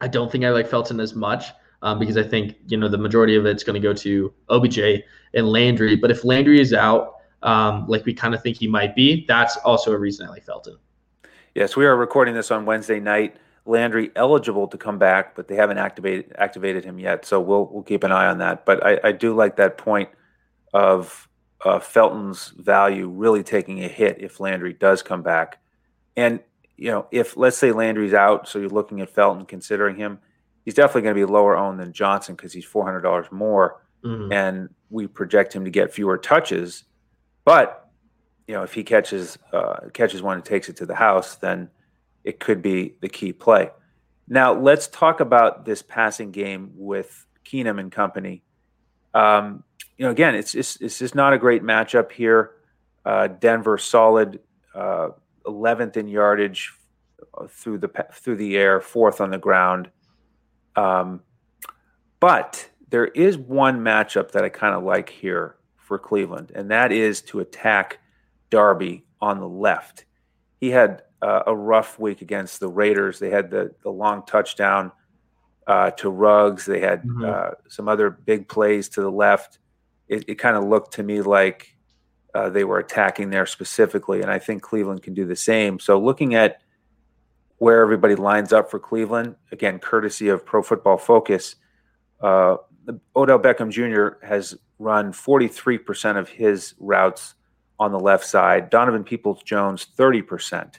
I 0.00 0.08
don't 0.08 0.30
think 0.30 0.44
I 0.44 0.50
like 0.50 0.68
Felton 0.68 1.00
as 1.00 1.14
much 1.14 1.46
um, 1.82 1.98
because 1.98 2.16
I 2.16 2.22
think, 2.22 2.56
you 2.66 2.76
know, 2.76 2.88
the 2.88 2.98
majority 2.98 3.36
of 3.36 3.46
it's 3.46 3.64
going 3.64 3.80
to 3.80 3.86
go 3.86 3.92
to 3.94 4.32
OBJ 4.48 4.78
and 5.34 5.48
Landry. 5.48 5.96
But 5.96 6.10
if 6.10 6.24
Landry 6.24 6.60
is 6.60 6.72
out, 6.72 7.16
um, 7.42 7.86
like 7.86 8.04
we 8.04 8.14
kind 8.14 8.34
of 8.34 8.42
think 8.42 8.56
he 8.56 8.66
might 8.66 8.94
be, 8.94 9.24
that's 9.26 9.56
also 9.58 9.92
a 9.92 9.98
reason 9.98 10.26
I 10.26 10.30
like 10.30 10.44
Felton. 10.44 10.76
Yes, 11.54 11.76
we 11.76 11.86
are 11.86 11.96
recording 11.96 12.34
this 12.34 12.50
on 12.50 12.64
Wednesday 12.64 13.00
night. 13.00 13.36
Landry 13.64 14.10
eligible 14.16 14.66
to 14.68 14.78
come 14.78 14.98
back, 14.98 15.36
but 15.36 15.46
they 15.46 15.54
haven't 15.54 15.78
activated 15.78 16.34
activated 16.38 16.84
him 16.84 16.98
yet. 16.98 17.26
So 17.26 17.38
we'll 17.38 17.66
we'll 17.66 17.82
keep 17.82 18.02
an 18.02 18.12
eye 18.12 18.26
on 18.26 18.38
that. 18.38 18.64
But 18.64 18.84
I, 18.84 18.98
I 19.04 19.12
do 19.12 19.34
like 19.34 19.56
that 19.56 19.76
point 19.76 20.08
of 20.72 21.28
uh, 21.64 21.78
Felton's 21.78 22.48
value 22.56 23.08
really 23.08 23.42
taking 23.42 23.84
a 23.84 23.88
hit 23.88 24.20
if 24.20 24.40
Landry 24.40 24.72
does 24.72 25.02
come 25.02 25.22
back. 25.22 25.58
And 26.16 26.40
you 26.78 26.90
know, 26.90 27.06
if 27.10 27.36
let's 27.36 27.58
say 27.58 27.72
Landry's 27.72 28.14
out, 28.14 28.48
so 28.48 28.58
you're 28.58 28.70
looking 28.70 29.00
at 29.00 29.10
Felton 29.10 29.44
considering 29.44 29.96
him, 29.96 30.18
he's 30.64 30.74
definitely 30.74 31.02
going 31.02 31.16
to 31.16 31.26
be 31.26 31.30
lower 31.30 31.56
owned 31.56 31.78
than 31.78 31.92
Johnson 31.92 32.34
because 32.36 32.52
he's 32.52 32.64
four 32.64 32.84
hundred 32.84 33.02
dollars 33.02 33.26
more, 33.30 33.82
mm-hmm. 34.02 34.32
and 34.32 34.68
we 34.88 35.06
project 35.06 35.52
him 35.52 35.64
to 35.64 35.70
get 35.70 35.92
fewer 35.92 36.16
touches. 36.16 36.84
But 37.44 37.90
you 38.46 38.54
know, 38.54 38.62
if 38.62 38.72
he 38.72 38.84
catches 38.84 39.36
uh, 39.52 39.88
catches 39.92 40.22
one 40.22 40.36
and 40.36 40.44
takes 40.44 40.68
it 40.68 40.76
to 40.76 40.86
the 40.86 40.94
house, 40.94 41.36
then 41.36 41.68
it 42.24 42.40
could 42.40 42.62
be 42.62 42.94
the 43.00 43.08
key 43.08 43.32
play. 43.32 43.70
Now, 44.28 44.52
let's 44.52 44.88
talk 44.88 45.20
about 45.20 45.64
this 45.64 45.82
passing 45.82 46.30
game 46.30 46.70
with 46.74 47.26
Keenum 47.44 47.80
and 47.80 47.90
company. 47.90 48.42
Um, 49.14 49.64
you 49.96 50.04
know, 50.04 50.10
again, 50.10 50.34
it's 50.34 50.52
just, 50.52 50.82
it's 50.82 50.98
just 50.98 51.14
not 51.14 51.32
a 51.32 51.38
great 51.38 51.62
matchup 51.62 52.12
here. 52.12 52.52
Uh, 53.04 53.28
Denver 53.28 53.78
solid, 53.78 54.40
uh, 54.74 55.08
11th 55.46 55.96
in 55.96 56.08
yardage 56.08 56.72
through 57.48 57.78
the 57.78 57.90
through 58.12 58.36
the 58.36 58.56
air, 58.56 58.80
fourth 58.80 59.20
on 59.20 59.30
the 59.30 59.38
ground. 59.38 59.90
Um, 60.76 61.22
but 62.20 62.68
there 62.90 63.06
is 63.06 63.36
one 63.36 63.80
matchup 63.80 64.32
that 64.32 64.44
I 64.44 64.48
kind 64.48 64.74
of 64.74 64.82
like 64.82 65.08
here 65.08 65.56
for 65.76 65.98
Cleveland, 65.98 66.52
and 66.54 66.70
that 66.70 66.92
is 66.92 67.22
to 67.22 67.40
attack 67.40 67.98
Darby 68.50 69.04
on 69.20 69.40
the 69.40 69.48
left. 69.48 70.04
He 70.60 70.70
had 70.70 71.02
uh, 71.22 71.42
a 71.46 71.54
rough 71.54 71.98
week 71.98 72.22
against 72.22 72.60
the 72.60 72.68
Raiders. 72.68 73.18
They 73.18 73.30
had 73.30 73.50
the 73.50 73.74
the 73.82 73.90
long 73.90 74.24
touchdown 74.26 74.92
uh, 75.66 75.90
to 75.92 76.10
Ruggs. 76.10 76.64
They 76.64 76.80
had 76.80 77.02
mm-hmm. 77.02 77.24
uh, 77.24 77.50
some 77.68 77.88
other 77.88 78.10
big 78.10 78.48
plays 78.48 78.88
to 78.90 79.02
the 79.02 79.10
left. 79.10 79.58
It, 80.08 80.24
it 80.28 80.34
kind 80.36 80.56
of 80.56 80.64
looked 80.64 80.94
to 80.94 81.02
me 81.02 81.20
like 81.20 81.76
uh, 82.38 82.48
they 82.48 82.62
were 82.62 82.78
attacking 82.78 83.30
there 83.30 83.46
specifically, 83.46 84.22
and 84.22 84.30
I 84.30 84.38
think 84.38 84.62
Cleveland 84.62 85.02
can 85.02 85.12
do 85.12 85.24
the 85.24 85.34
same. 85.34 85.80
So 85.80 85.98
looking 85.98 86.36
at 86.36 86.62
where 87.56 87.82
everybody 87.82 88.14
lines 88.14 88.52
up 88.52 88.70
for 88.70 88.78
Cleveland, 88.78 89.34
again, 89.50 89.80
courtesy 89.80 90.28
of 90.28 90.46
Pro 90.46 90.62
Football 90.62 90.98
Focus, 90.98 91.56
uh, 92.20 92.58
Odell 93.16 93.40
Beckham 93.40 93.70
Jr. 93.70 94.24
has 94.24 94.56
run 94.78 95.12
43% 95.12 96.16
of 96.16 96.28
his 96.28 96.74
routes 96.78 97.34
on 97.80 97.90
the 97.90 97.98
left 97.98 98.24
side. 98.24 98.70
Donovan 98.70 99.02
Peoples 99.02 99.42
Jones, 99.42 99.88
30%. 99.98 100.76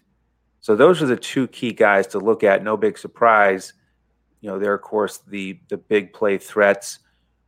So 0.62 0.78
those 0.78 1.02
are 1.02 1.08
the 1.08 1.18
two 1.18 1.48
key 1.48 1.74
guys 1.74 2.08
to 2.08 2.20
look 2.20 2.42
at. 2.46 2.64
No 2.64 2.78
big 2.78 2.98
surprise. 2.98 3.74
You 4.40 4.50
know, 4.50 4.60
they're 4.60 4.76
of 4.76 4.82
course 4.82 5.18
the 5.28 5.60
the 5.68 5.78
big 5.78 6.14
play 6.14 6.38
threats. 6.38 7.00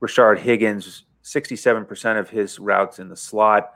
Rashard 0.02 0.40
Higgins, 0.40 1.06
67% 1.24 2.20
of 2.20 2.30
his 2.30 2.60
routes 2.60 3.00
in 3.00 3.08
the 3.08 3.16
slot, 3.16 3.72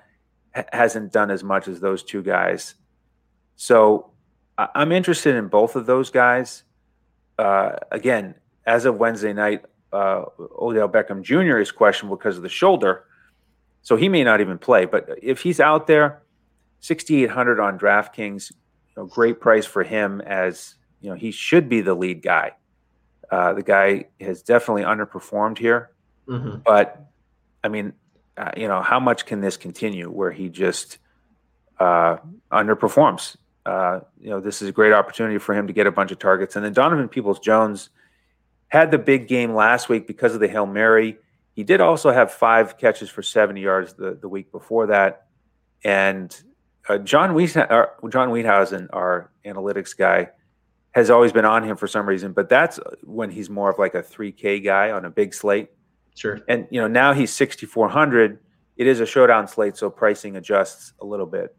hasn't 0.72 1.12
done 1.12 1.32
as 1.32 1.44
much 1.44 1.68
as 1.68 1.80
those 1.80 2.04
two 2.04 2.24
guys. 2.24 2.76
So 3.56 4.12
I'm 4.58 4.92
interested 4.92 5.36
in 5.36 5.48
both 5.48 5.76
of 5.76 5.86
those 5.86 6.10
guys. 6.10 6.64
Uh, 7.38 7.74
again, 7.92 8.36
as 8.66 8.86
of 8.86 8.98
Wednesday 8.98 9.34
night, 9.34 9.66
uh, 9.92 10.26
Odell 10.60 10.90
Beckham 10.90 11.22
Jr. 11.22 11.58
is 11.58 11.72
questionable 11.72 12.18
because 12.18 12.38
of 12.38 12.44
the 12.44 12.50
shoulder, 12.50 13.06
so 13.82 13.96
he 13.96 14.10
may 14.10 14.24
not 14.24 14.42
even 14.42 14.58
play. 14.58 14.86
But 14.86 15.10
if 15.22 15.42
he's 15.42 15.60
out 15.60 15.88
there, 15.88 16.22
6,800 16.80 17.60
on 17.60 17.80
DraftKings, 17.80 18.52
know, 18.98 19.06
great 19.06 19.40
price 19.40 19.66
for 19.66 19.84
him 19.84 20.22
as 20.22 20.76
you 21.02 21.10
know 21.10 21.16
he 21.16 21.32
should 21.32 21.70
be 21.70 21.82
the 21.82 21.94
lead 21.94 22.22
guy. 22.22 22.52
Uh, 23.32 23.54
the 23.54 23.64
guy 23.64 24.06
has 24.22 24.42
definitely 24.42 24.84
underperformed 24.84 25.58
here, 25.58 25.92
mm-hmm. 26.28 26.58
but 26.66 27.06
I 27.64 27.70
mean, 27.70 27.94
uh, 28.38 28.52
you 28.58 28.68
know, 28.68 28.82
how 28.82 29.00
much 29.00 29.26
can 29.26 29.42
this 29.42 29.58
continue 29.58 30.10
where 30.10 30.32
he 30.32 30.50
just 30.50 30.98
uh, 31.80 32.18
underperforms? 32.52 33.38
Uh, 33.66 34.02
you 34.20 34.30
know, 34.30 34.40
this 34.40 34.62
is 34.62 34.70
a 34.70 34.72
great 34.72 34.94
opportunity 34.94 35.38
for 35.38 35.56
him 35.56 35.68
to 35.68 35.74
get 35.74 35.88
a 35.88 35.92
bunch 35.92 36.12
of 36.12 36.20
targets. 36.20 36.56
And 36.56 36.64
then 36.64 36.74
Donovan 36.74 37.10
Peoples 37.10 37.40
Jones 37.40 37.90
had 38.68 38.92
the 38.92 38.98
big 38.98 39.28
game 39.28 39.54
last 39.54 39.90
week 39.90 40.06
because 40.08 40.34
of 40.34 40.40
the 40.40 40.48
Hail 40.48 40.66
Mary. 40.66 41.18
He 41.54 41.64
did 41.64 41.82
also 41.82 42.12
have 42.12 42.34
five 42.34 42.78
catches 42.78 43.10
for 43.10 43.24
70 43.24 43.62
yards 43.62 43.94
the, 43.94 44.18
the 44.20 44.28
week 44.28 44.52
before 44.52 44.88
that. 44.88 45.28
And 45.84 46.36
uh, 46.88 46.98
John 47.00 47.32
Wies- 47.32 47.56
uh, 47.56 48.08
John 48.10 48.90
our 48.92 49.32
analytics 49.46 49.98
guy, 49.98 50.30
has 50.96 51.10
always 51.10 51.34
been 51.34 51.46
on 51.46 51.62
him 51.64 51.76
for 51.76 51.88
some 51.88 52.08
reason, 52.08 52.32
but 52.32 52.48
that's 52.48 52.80
when 53.04 53.30
he's 53.30 53.50
more 53.50 53.70
of 53.70 53.78
like 53.78 53.96
a 53.96 54.02
3K 54.02 54.64
guy 54.64 54.92
on 54.92 55.04
a 55.04 55.10
big 55.10 55.34
slate. 55.34 55.68
Sure. 56.16 56.40
And 56.48 56.68
you 56.72 56.82
know 56.82 56.88
now 56.88 57.14
he's 57.14 57.32
6,400. 57.34 58.40
It 58.78 58.88
is 58.88 59.00
a 59.00 59.06
showdown 59.06 59.48
slate, 59.48 59.78
so 59.78 59.90
pricing 59.90 60.36
adjusts 60.38 60.94
a 61.00 61.06
little 61.06 61.26
bit. 61.26 61.56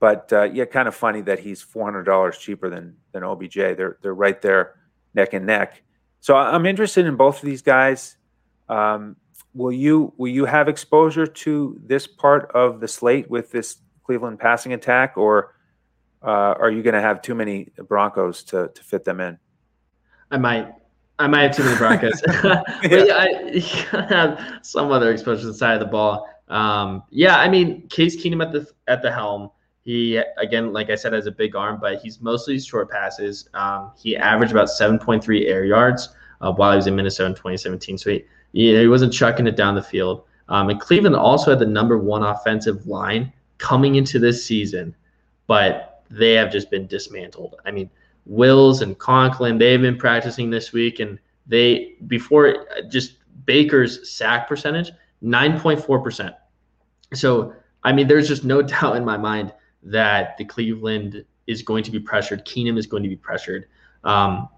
But 0.00 0.32
uh, 0.32 0.44
yeah, 0.44 0.64
kind 0.64 0.88
of 0.88 0.94
funny 0.94 1.20
that 1.22 1.40
he's 1.40 1.64
$400 1.64 2.38
cheaper 2.38 2.70
than 2.70 2.96
than 3.12 3.24
OBJ. 3.24 3.54
They're 3.54 3.98
they're 4.00 4.14
right 4.14 4.40
there, 4.40 4.76
neck 5.14 5.34
and 5.34 5.46
neck. 5.46 5.82
So 6.20 6.36
I'm 6.36 6.66
interested 6.66 7.06
in 7.06 7.16
both 7.16 7.36
of 7.36 7.44
these 7.44 7.62
guys. 7.62 8.16
Um, 8.68 9.16
will 9.54 9.72
you 9.72 10.12
will 10.16 10.30
you 10.30 10.44
have 10.44 10.68
exposure 10.68 11.26
to 11.26 11.80
this 11.84 12.06
part 12.06 12.50
of 12.54 12.80
the 12.80 12.88
slate 12.88 13.28
with 13.30 13.50
this 13.50 13.76
Cleveland 14.04 14.38
passing 14.38 14.72
attack, 14.72 15.16
or 15.16 15.54
uh, 16.22 16.54
are 16.58 16.70
you 16.70 16.82
going 16.82 16.94
to 16.94 17.00
have 17.00 17.22
too 17.22 17.34
many 17.34 17.68
Broncos 17.88 18.42
to, 18.44 18.70
to 18.74 18.84
fit 18.84 19.04
them 19.04 19.20
in? 19.20 19.38
I 20.30 20.38
might. 20.38 20.72
I 21.18 21.26
might 21.26 21.42
have 21.42 21.56
too 21.56 21.64
many 21.64 21.76
Broncos. 21.76 22.20
but 22.42 23.06
yeah, 23.06 23.16
I 23.16 23.58
have 24.08 24.60
some 24.62 24.90
other 24.90 25.12
exposure 25.12 25.42
to 25.42 25.46
the 25.48 25.54
side 25.54 25.74
of 25.74 25.80
the 25.80 25.86
ball. 25.86 26.28
Um, 26.48 27.02
yeah, 27.10 27.38
I 27.38 27.48
mean, 27.48 27.86
Case 27.88 28.16
Keenum 28.16 28.44
at 28.44 28.52
the 28.52 28.66
at 28.86 29.02
the 29.02 29.12
helm. 29.12 29.50
He 29.82 30.16
again, 30.16 30.72
like 30.72 30.90
I 30.90 30.94
said, 30.94 31.12
has 31.12 31.26
a 31.26 31.32
big 31.32 31.56
arm, 31.56 31.78
but 31.80 32.00
he's 32.00 32.20
mostly 32.20 32.58
short 32.60 32.90
passes. 32.90 33.48
Um, 33.54 33.92
he 33.98 34.16
averaged 34.16 34.52
about 34.52 34.68
7.3 34.68 35.48
air 35.48 35.64
yards 35.64 36.10
uh, 36.40 36.52
while 36.52 36.72
he 36.72 36.76
was 36.76 36.86
in 36.86 36.94
Minnesota 36.94 37.30
in 37.30 37.34
2017. 37.34 37.96
So 37.96 38.10
he, 38.10 38.24
he 38.52 38.86
wasn't 38.86 39.12
chucking 39.12 39.46
it 39.46 39.56
down 39.56 39.74
the 39.74 39.82
field. 39.82 40.24
Um, 40.50 40.68
and 40.68 40.80
Cleveland 40.80 41.16
also 41.16 41.50
had 41.50 41.58
the 41.58 41.66
number 41.66 41.98
one 41.98 42.22
offensive 42.22 42.86
line 42.86 43.32
coming 43.58 43.96
into 43.96 44.18
this 44.18 44.44
season, 44.44 44.94
but 45.46 46.04
they 46.10 46.32
have 46.34 46.50
just 46.50 46.70
been 46.70 46.86
dismantled. 46.86 47.56
I 47.64 47.70
mean, 47.70 47.90
Wills 48.28 48.82
and 48.82 48.96
Conklin, 48.98 49.58
they've 49.58 49.80
been 49.80 49.96
practicing 49.96 50.50
this 50.50 50.72
week, 50.72 51.00
and 51.00 51.18
they 51.46 51.94
before 52.06 52.66
just 52.88 53.14
Baker's 53.46 54.08
sack 54.08 54.46
percentage, 54.46 54.92
9.4%. 55.24 56.34
So, 57.14 57.54
I 57.82 57.92
mean, 57.92 58.06
there's 58.06 58.28
just 58.28 58.44
no 58.44 58.62
doubt 58.74 58.96
in 58.96 59.04
my 59.04 59.16
mind 59.16 59.52
that 59.82 60.36
the 60.36 60.44
Cleveland 60.44 61.24
is 61.46 61.62
going 61.62 61.82
to 61.84 61.90
be 61.90 61.98
pressured. 61.98 62.44
Keenum 62.44 62.78
is 62.78 62.86
going 62.86 63.02
to 63.02 63.08
be 63.08 63.16
pressured. 63.16 63.66
Um, 64.04 64.48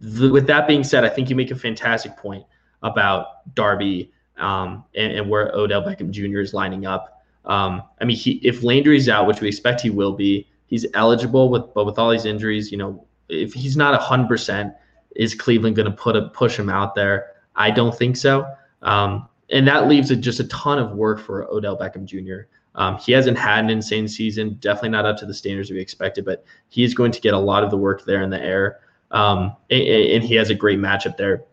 the, 0.00 0.30
with 0.30 0.46
that 0.48 0.66
being 0.66 0.82
said, 0.82 1.04
I 1.04 1.08
think 1.08 1.30
you 1.30 1.36
make 1.36 1.52
a 1.52 1.56
fantastic 1.56 2.16
point 2.16 2.44
about 2.82 3.54
Darby 3.54 4.10
um, 4.36 4.84
and, 4.96 5.12
and, 5.12 5.30
where 5.30 5.52
Odell 5.54 5.82
Beckham 5.82 6.10
Jr. 6.10 6.40
is 6.40 6.52
lining 6.52 6.84
up. 6.84 7.22
Um, 7.44 7.84
I 8.00 8.04
mean, 8.04 8.16
he, 8.16 8.32
if 8.42 8.64
Landry's 8.64 9.08
out, 9.08 9.28
which 9.28 9.40
we 9.40 9.46
expect 9.46 9.80
he 9.80 9.90
will 9.90 10.12
be, 10.12 10.48
he's 10.66 10.86
eligible 10.94 11.48
with, 11.48 11.72
but 11.74 11.86
with 11.86 11.98
all 11.98 12.10
these 12.10 12.24
injuries, 12.24 12.72
you 12.72 12.78
know, 12.78 13.04
if 13.32 13.52
he's 13.52 13.76
not 13.76 14.00
hundred 14.00 14.28
percent, 14.28 14.74
is 15.16 15.34
Cleveland 15.34 15.76
going 15.76 15.90
to 15.90 15.96
put 15.96 16.16
a 16.16 16.28
push 16.28 16.58
him 16.58 16.68
out 16.68 16.94
there? 16.94 17.32
I 17.56 17.70
don't 17.70 17.96
think 17.96 18.16
so. 18.16 18.46
Um, 18.82 19.28
and 19.50 19.66
that 19.68 19.88
leaves 19.88 20.10
a, 20.10 20.16
just 20.16 20.40
a 20.40 20.44
ton 20.44 20.78
of 20.78 20.92
work 20.92 21.20
for 21.20 21.44
Odell 21.44 21.76
Beckham 21.76 22.04
Jr. 22.04 22.48
Um, 22.74 22.96
he 22.98 23.12
hasn't 23.12 23.36
had 23.36 23.64
an 23.64 23.70
insane 23.70 24.08
season, 24.08 24.56
definitely 24.60 24.90
not 24.90 25.04
up 25.04 25.18
to 25.18 25.26
the 25.26 25.34
standards 25.34 25.70
we 25.70 25.78
expected, 25.78 26.24
but 26.24 26.44
he's 26.70 26.94
going 26.94 27.12
to 27.12 27.20
get 27.20 27.34
a 27.34 27.38
lot 27.38 27.62
of 27.62 27.70
the 27.70 27.76
work 27.76 28.06
there 28.06 28.22
in 28.22 28.30
the 28.30 28.40
air. 28.40 28.80
Um, 29.10 29.54
and, 29.70 29.82
and, 29.82 30.24
he 30.24 30.34
has 30.36 30.48
a 30.48 30.54
great 30.54 30.78
matchup 30.78 31.18
there 31.18 31.44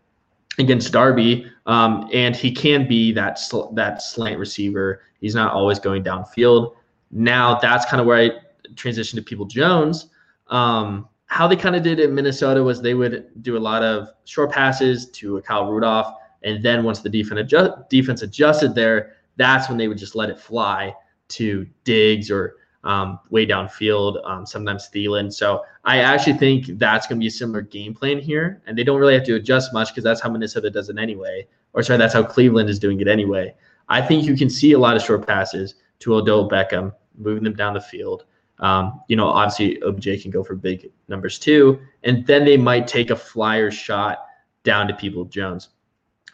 against 0.60 0.94
Darby, 0.94 1.52
um, 1.66 2.10
and 2.14 2.34
he 2.34 2.54
can 2.54 2.88
be 2.88 3.12
that 3.12 3.38
sl- 3.38 3.74
that 3.74 4.02
slant 4.02 4.40
receiver 4.40 5.02
He's 5.20 5.36
not 5.36 5.54
always 5.54 5.80
going 5.80 6.04
downfield. 6.04 6.76
Now 7.12 7.60
that's 7.60 7.86
kind 7.86 8.00
of 8.00 8.08
where 8.08 8.18
I 8.18 8.32
transition 8.76 9.18
to 9.18 9.24
People 9.24 9.46
Jones. 9.46 10.08
Um, 10.48 11.08
how 11.30 11.48
they 11.48 11.56
kind 11.56 11.76
of 11.76 11.84
did 11.84 12.00
in 12.00 12.14
Minnesota 12.14 12.62
was 12.62 12.82
they 12.82 12.96
would 12.96 13.30
do 13.44 13.56
a 13.56 13.60
lot 13.60 13.84
of 13.84 14.10
short 14.26 14.52
passes 14.52 15.10
to 15.12 15.40
Kyle 15.42 15.72
Rudolph, 15.72 16.16
and 16.44 16.64
then 16.64 16.84
once 16.84 17.02
the 17.02 17.10
defense 17.10 17.40
adjust, 17.40 17.90
defense 17.90 18.24
adjusted 18.24 18.74
there, 18.74 19.14
that's 19.38 19.70
when 19.70 19.78
they 19.78 19.88
would 19.88 19.98
just 19.98 20.16
let 20.16 20.30
it 20.30 20.40
fly 20.40 20.94
to 21.30 21.68
Diggs 21.84 22.32
or 22.32 22.56
um, 22.84 23.20
way 23.30 23.46
downfield, 23.46 24.26
um, 24.28 24.46
sometimes 24.46 24.90
Thielen. 24.90 25.32
So 25.32 25.64
I 25.86 26.00
actually 26.00 26.34
think 26.34 26.80
that's 26.80 27.06
going 27.06 27.20
to 27.20 27.24
be 27.24 27.28
a 27.28 27.32
similar 27.32 27.62
game 27.62 27.94
plan 27.94 28.20
here, 28.20 28.62
and 28.66 28.76
they 28.76 28.84
don't 28.84 29.00
really 29.00 29.14
have 29.14 29.26
to 29.26 29.36
adjust 29.36 29.72
much 29.72 29.90
because 29.90 30.04
that's 30.04 30.22
how 30.22 30.30
Minnesota 30.30 30.72
does 30.72 30.90
it 30.90 30.98
anyway, 30.98 31.48
or 31.74 31.84
sorry, 31.84 32.00
that's 32.00 32.14
how 32.14 32.24
Cleveland 32.24 32.70
is 32.70 32.80
doing 32.80 33.00
it 33.02 33.08
anyway. 33.08 33.54
I 33.88 34.02
think 34.02 34.24
you 34.24 34.36
can 34.36 34.50
see 34.50 34.72
a 34.72 34.80
lot 34.80 34.96
of 34.96 35.04
short 35.04 35.28
passes 35.28 35.76
to 36.00 36.16
Odell 36.16 36.50
Beckham, 36.50 36.92
moving 37.18 37.44
them 37.44 37.54
down 37.54 37.76
the 37.76 37.82
field. 37.82 38.26
Um, 38.60 39.02
you 39.08 39.16
know, 39.16 39.28
obviously 39.28 39.82
OBJ 39.84 40.22
can 40.22 40.32
go 40.32 40.44
for 40.44 40.56
big 40.56 40.92
numbers 41.08 41.40
too, 41.40 41.80
and 42.04 42.26
then 42.26 42.46
they 42.46 42.58
might 42.58 42.88
take 42.88 43.10
a 43.10 43.16
flyer 43.16 43.72
shot 43.72 44.26
down 44.64 44.88
to 44.88 44.94
People 44.94 45.26
Jones. 45.26 45.70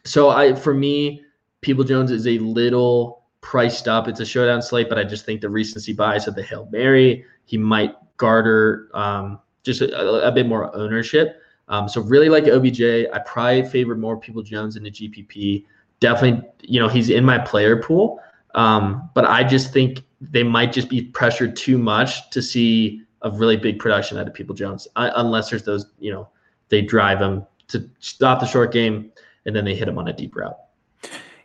So 0.05 0.29
I, 0.29 0.55
for 0.55 0.73
me, 0.73 1.23
People 1.61 1.83
Jones 1.83 2.11
is 2.11 2.27
a 2.27 2.37
little 2.39 3.23
priced 3.41 3.87
up. 3.87 4.07
It's 4.07 4.19
a 4.19 4.25
showdown 4.25 4.61
slate, 4.61 4.89
but 4.89 4.97
I 4.97 5.03
just 5.03 5.25
think 5.25 5.41
the 5.41 5.49
recency 5.49 5.93
bias 5.93 6.27
of 6.27 6.35
the 6.35 6.43
Hail 6.43 6.67
Mary, 6.71 7.25
he 7.45 7.57
might 7.57 7.95
garner 8.17 8.89
um, 8.93 9.39
just 9.63 9.81
a, 9.81 10.27
a, 10.27 10.31
bit 10.31 10.47
more 10.47 10.75
ownership. 10.75 11.41
Um, 11.67 11.87
so 11.87 12.01
really 12.01 12.29
like 12.29 12.45
OBJ, 12.45 12.81
I 13.13 13.19
probably 13.25 13.63
favor 13.63 13.95
more 13.95 14.17
People 14.17 14.41
Jones 14.41 14.77
in 14.77 14.83
the 14.83 14.91
GPP. 14.91 15.65
Definitely, 15.99 16.47
you 16.61 16.79
know, 16.79 16.87
he's 16.87 17.09
in 17.09 17.23
my 17.23 17.37
player 17.37 17.81
pool. 17.81 18.19
Um, 18.55 19.09
but 19.13 19.25
I 19.25 19.43
just 19.43 19.73
think 19.73 20.03
they 20.31 20.43
might 20.43 20.71
just 20.71 20.89
be 20.89 21.01
pressured 21.01 21.55
too 21.55 21.77
much 21.77 22.29
to 22.31 22.41
see 22.41 23.01
a 23.21 23.31
really 23.31 23.57
big 23.57 23.79
production 23.79 24.17
out 24.17 24.27
of 24.27 24.33
People 24.33 24.55
Jones, 24.55 24.87
uh, 24.95 25.11
unless 25.15 25.49
there's 25.49 25.63
those, 25.63 25.87
you 25.99 26.11
know, 26.11 26.27
they 26.69 26.81
drive 26.81 27.19
him 27.19 27.45
to 27.67 27.89
stop 27.99 28.39
the 28.39 28.45
short 28.45 28.71
game 28.71 29.11
and 29.45 29.55
then 29.55 29.65
they 29.65 29.75
hit 29.75 29.87
him 29.87 29.97
on 29.97 30.07
a 30.07 30.13
deep 30.13 30.35
route. 30.35 30.57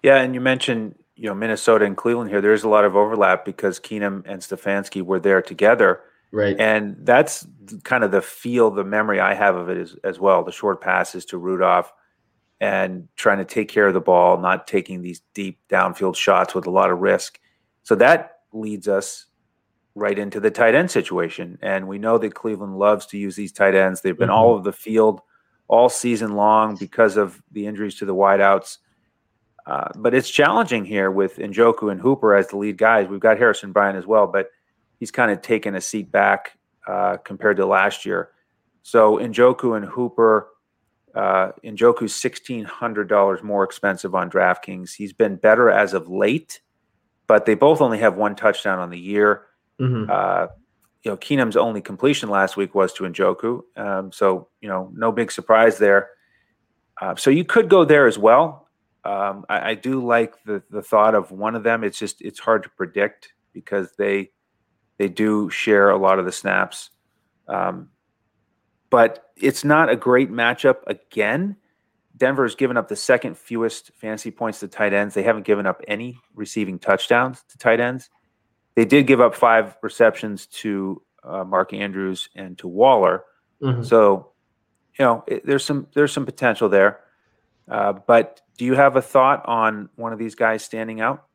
Yeah, 0.03 0.16
and 0.16 0.35
you 0.35 0.40
mentioned 0.40 0.95
you 1.21 1.29
know 1.29 1.35
Minnesota 1.35 1.85
and 1.85 1.97
Cleveland 1.97 2.31
here. 2.31 2.40
There's 2.40 2.64
a 2.64 2.69
lot 2.69 2.85
of 2.87 2.97
overlap 2.97 3.45
because 3.45 3.79
Keenum 3.79 4.23
and 4.25 4.40
Stefanski 4.40 5.03
were 5.03 5.21
there 5.21 5.43
together, 5.43 6.01
right? 6.33 6.59
And 6.59 6.97
that's 7.01 7.47
kind 7.85 8.05
of 8.05 8.11
the 8.11 8.23
feel, 8.23 8.71
the 8.71 8.85
memory 8.85 9.21
I 9.21 9.35
have 9.35 9.55
of 9.55 9.69
it 9.69 9.77
as, 9.77 9.97
as 10.03 10.19
well. 10.19 10.43
The 10.43 10.51
short 10.51 10.81
passes 10.81 11.27
to 11.27 11.38
Rudolph 11.38 11.93
and 12.59 13.09
trying 13.16 13.38
to 13.38 13.45
take 13.45 13.69
care 13.69 13.87
of 13.87 13.95
the 13.95 14.01
ball, 14.01 14.38
not 14.38 14.66
taking 14.66 15.03
these 15.03 15.21
deep 15.35 15.61
downfield 15.69 16.16
shots 16.16 16.55
with 16.55 16.66
a 16.66 16.71
lot 16.71 16.90
of 16.90 17.01
risk. 17.01 17.38
So 17.83 17.95
that 17.97 18.39
leads 18.52 18.88
us 18.88 19.26
right 19.94 20.18
into 20.18 20.40
the 20.40 20.50
tight 20.50 20.74
end 20.74 20.90
situation. 20.90 21.58
And 21.62 21.88
we 21.88 21.98
know 21.98 22.18
that 22.18 22.34
Cleveland 22.34 22.78
loves 22.78 23.06
to 23.06 23.18
use 23.18 23.36
these 23.36 23.52
tight 23.52 23.74
ends. 23.74 24.00
They've 24.00 24.16
been 24.16 24.28
mm-hmm. 24.28 24.38
all 24.38 24.50
over 24.54 24.62
the 24.62 24.72
field 24.72 25.20
all 25.68 25.88
season 25.88 26.34
long 26.34 26.76
because 26.76 27.16
of 27.16 27.40
the 27.52 27.66
injuries 27.66 27.96
to 27.96 28.04
the 28.04 28.14
wideouts. 28.14 28.78
Uh, 29.66 29.88
but 29.96 30.14
it's 30.14 30.30
challenging 30.30 30.84
here 30.84 31.10
with 31.10 31.36
Njoku 31.36 31.92
and 31.92 32.00
Hooper 32.00 32.34
as 32.34 32.48
the 32.48 32.56
lead 32.56 32.76
guys. 32.76 33.08
We've 33.08 33.20
got 33.20 33.38
Harrison 33.38 33.72
Bryant 33.72 33.96
as 33.96 34.06
well, 34.06 34.26
but 34.26 34.50
he's 34.98 35.10
kind 35.10 35.30
of 35.30 35.42
taken 35.42 35.76
a 35.76 35.80
seat 35.80 36.10
back 36.10 36.58
uh, 36.88 37.18
compared 37.18 37.58
to 37.58 37.66
last 37.66 38.04
year. 38.04 38.30
So 38.82 39.18
Njoku 39.18 39.76
and 39.76 39.84
Hooper, 39.84 40.48
uh, 41.14 41.52
Njoku's 41.62 42.14
sixteen 42.14 42.64
hundred 42.64 43.08
dollars 43.08 43.42
more 43.42 43.62
expensive 43.62 44.14
on 44.14 44.30
DraftKings. 44.30 44.94
He's 44.94 45.12
been 45.12 45.36
better 45.36 45.70
as 45.70 45.92
of 45.92 46.08
late, 46.08 46.60
but 47.31 47.47
they 47.47 47.55
both 47.55 47.81
only 47.81 48.01
have 48.01 48.16
one 48.16 48.35
touchdown 48.35 48.81
on 48.81 48.90
the 48.90 48.99
year. 48.99 49.43
Mm-hmm. 49.81 50.11
Uh, 50.11 50.49
you 51.05 51.12
know, 51.12 51.16
Keenum's 51.16 51.57
only 51.57 51.81
completion 51.81 52.29
last 52.29 52.57
week 52.57 52.75
was 52.75 52.93
to 52.95 53.05
Njoku, 53.05 53.61
um, 53.77 54.11
so 54.11 54.49
you 54.61 54.69
know, 54.69 54.90
no 54.93 55.12
big 55.12 55.31
surprise 55.31 55.79
there. 55.79 56.09
Uh, 57.01 57.14
so 57.14 57.31
you 57.31 57.45
could 57.45 57.69
go 57.69 57.85
there 57.85 58.09
as 58.09 58.19
well. 58.19 58.66
Um, 59.05 59.45
I, 59.49 59.71
I, 59.71 59.75
do 59.75 60.05
like 60.05 60.43
the 60.43 60.61
the 60.71 60.83
thought 60.83 61.14
of 61.14 61.31
one 61.31 61.55
of 61.55 61.62
them. 61.62 61.85
It's 61.85 62.01
just 62.01 62.21
it's 62.21 62.40
hard 62.40 62.64
to 62.64 62.69
predict 62.71 63.33
because 63.53 63.93
they 63.97 64.33
they 64.99 65.07
do 65.07 65.51
share 65.51 65.90
a 65.90 65.97
lot 65.97 66.19
of 66.19 66.25
the 66.25 66.33
snaps, 66.33 66.90
um, 67.47 67.90
but 68.90 69.31
it's 69.37 69.62
not 69.62 69.88
a 69.88 69.95
great 69.95 70.33
matchup 70.33 70.79
again. 70.88 71.55
Denver 72.20 72.44
has 72.44 72.54
given 72.54 72.76
up 72.76 72.87
the 72.87 72.94
second 72.94 73.37
fewest 73.37 73.90
fantasy 73.96 74.30
points 74.30 74.61
to 74.61 74.68
tight 74.68 74.92
ends. 74.92 75.14
They 75.14 75.22
haven't 75.22 75.46
given 75.46 75.66
up 75.66 75.80
any 75.88 76.18
receiving 76.35 76.78
touchdowns 76.78 77.42
to 77.48 77.59
tight 77.59 77.80
ends. 77.80 78.11
They 78.76 78.85
did 78.85 79.06
give 79.06 79.20
up 79.20 79.35
five 79.35 79.76
receptions 79.83 80.46
to 80.46 81.02
uh, 81.24 81.44
Mark 81.44 81.72
Andrews 81.72 82.28
and 82.37 82.56
to 82.59 82.68
Waller. 82.68 83.24
Mm-hmm. 83.62 83.83
So, 83.83 84.33
you 84.98 85.04
know, 85.04 85.24
it, 85.26 85.44
there's 85.44 85.64
some 85.64 85.88
there's 85.94 86.12
some 86.12 86.26
potential 86.26 86.68
there. 86.68 87.00
Uh, 87.68 87.94
but 87.94 88.42
do 88.59 88.64
you 88.64 88.74
have 88.74 88.96
a 88.96 89.02
thought 89.02 89.42
on 89.46 89.88
one 89.96 90.12
of 90.12 90.18
these 90.18 90.35
guys 90.35 90.62
standing 90.62 91.00
out? 91.00 91.26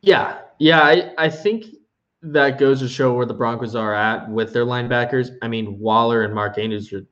Yeah, 0.00 0.38
yeah, 0.58 0.80
I, 0.80 1.12
I 1.18 1.28
think 1.28 1.66
that 2.22 2.58
goes 2.58 2.80
to 2.80 2.88
show 2.88 3.12
where 3.12 3.26
the 3.26 3.34
Broncos 3.34 3.74
are 3.74 3.94
at 3.94 4.28
with 4.30 4.52
their 4.52 4.64
linebackers. 4.64 5.30
I 5.42 5.48
mean, 5.48 5.78
Waller 5.78 6.22
and 6.22 6.34
Mark 6.34 6.58
Andrews 6.58 6.92
are, 6.92 7.06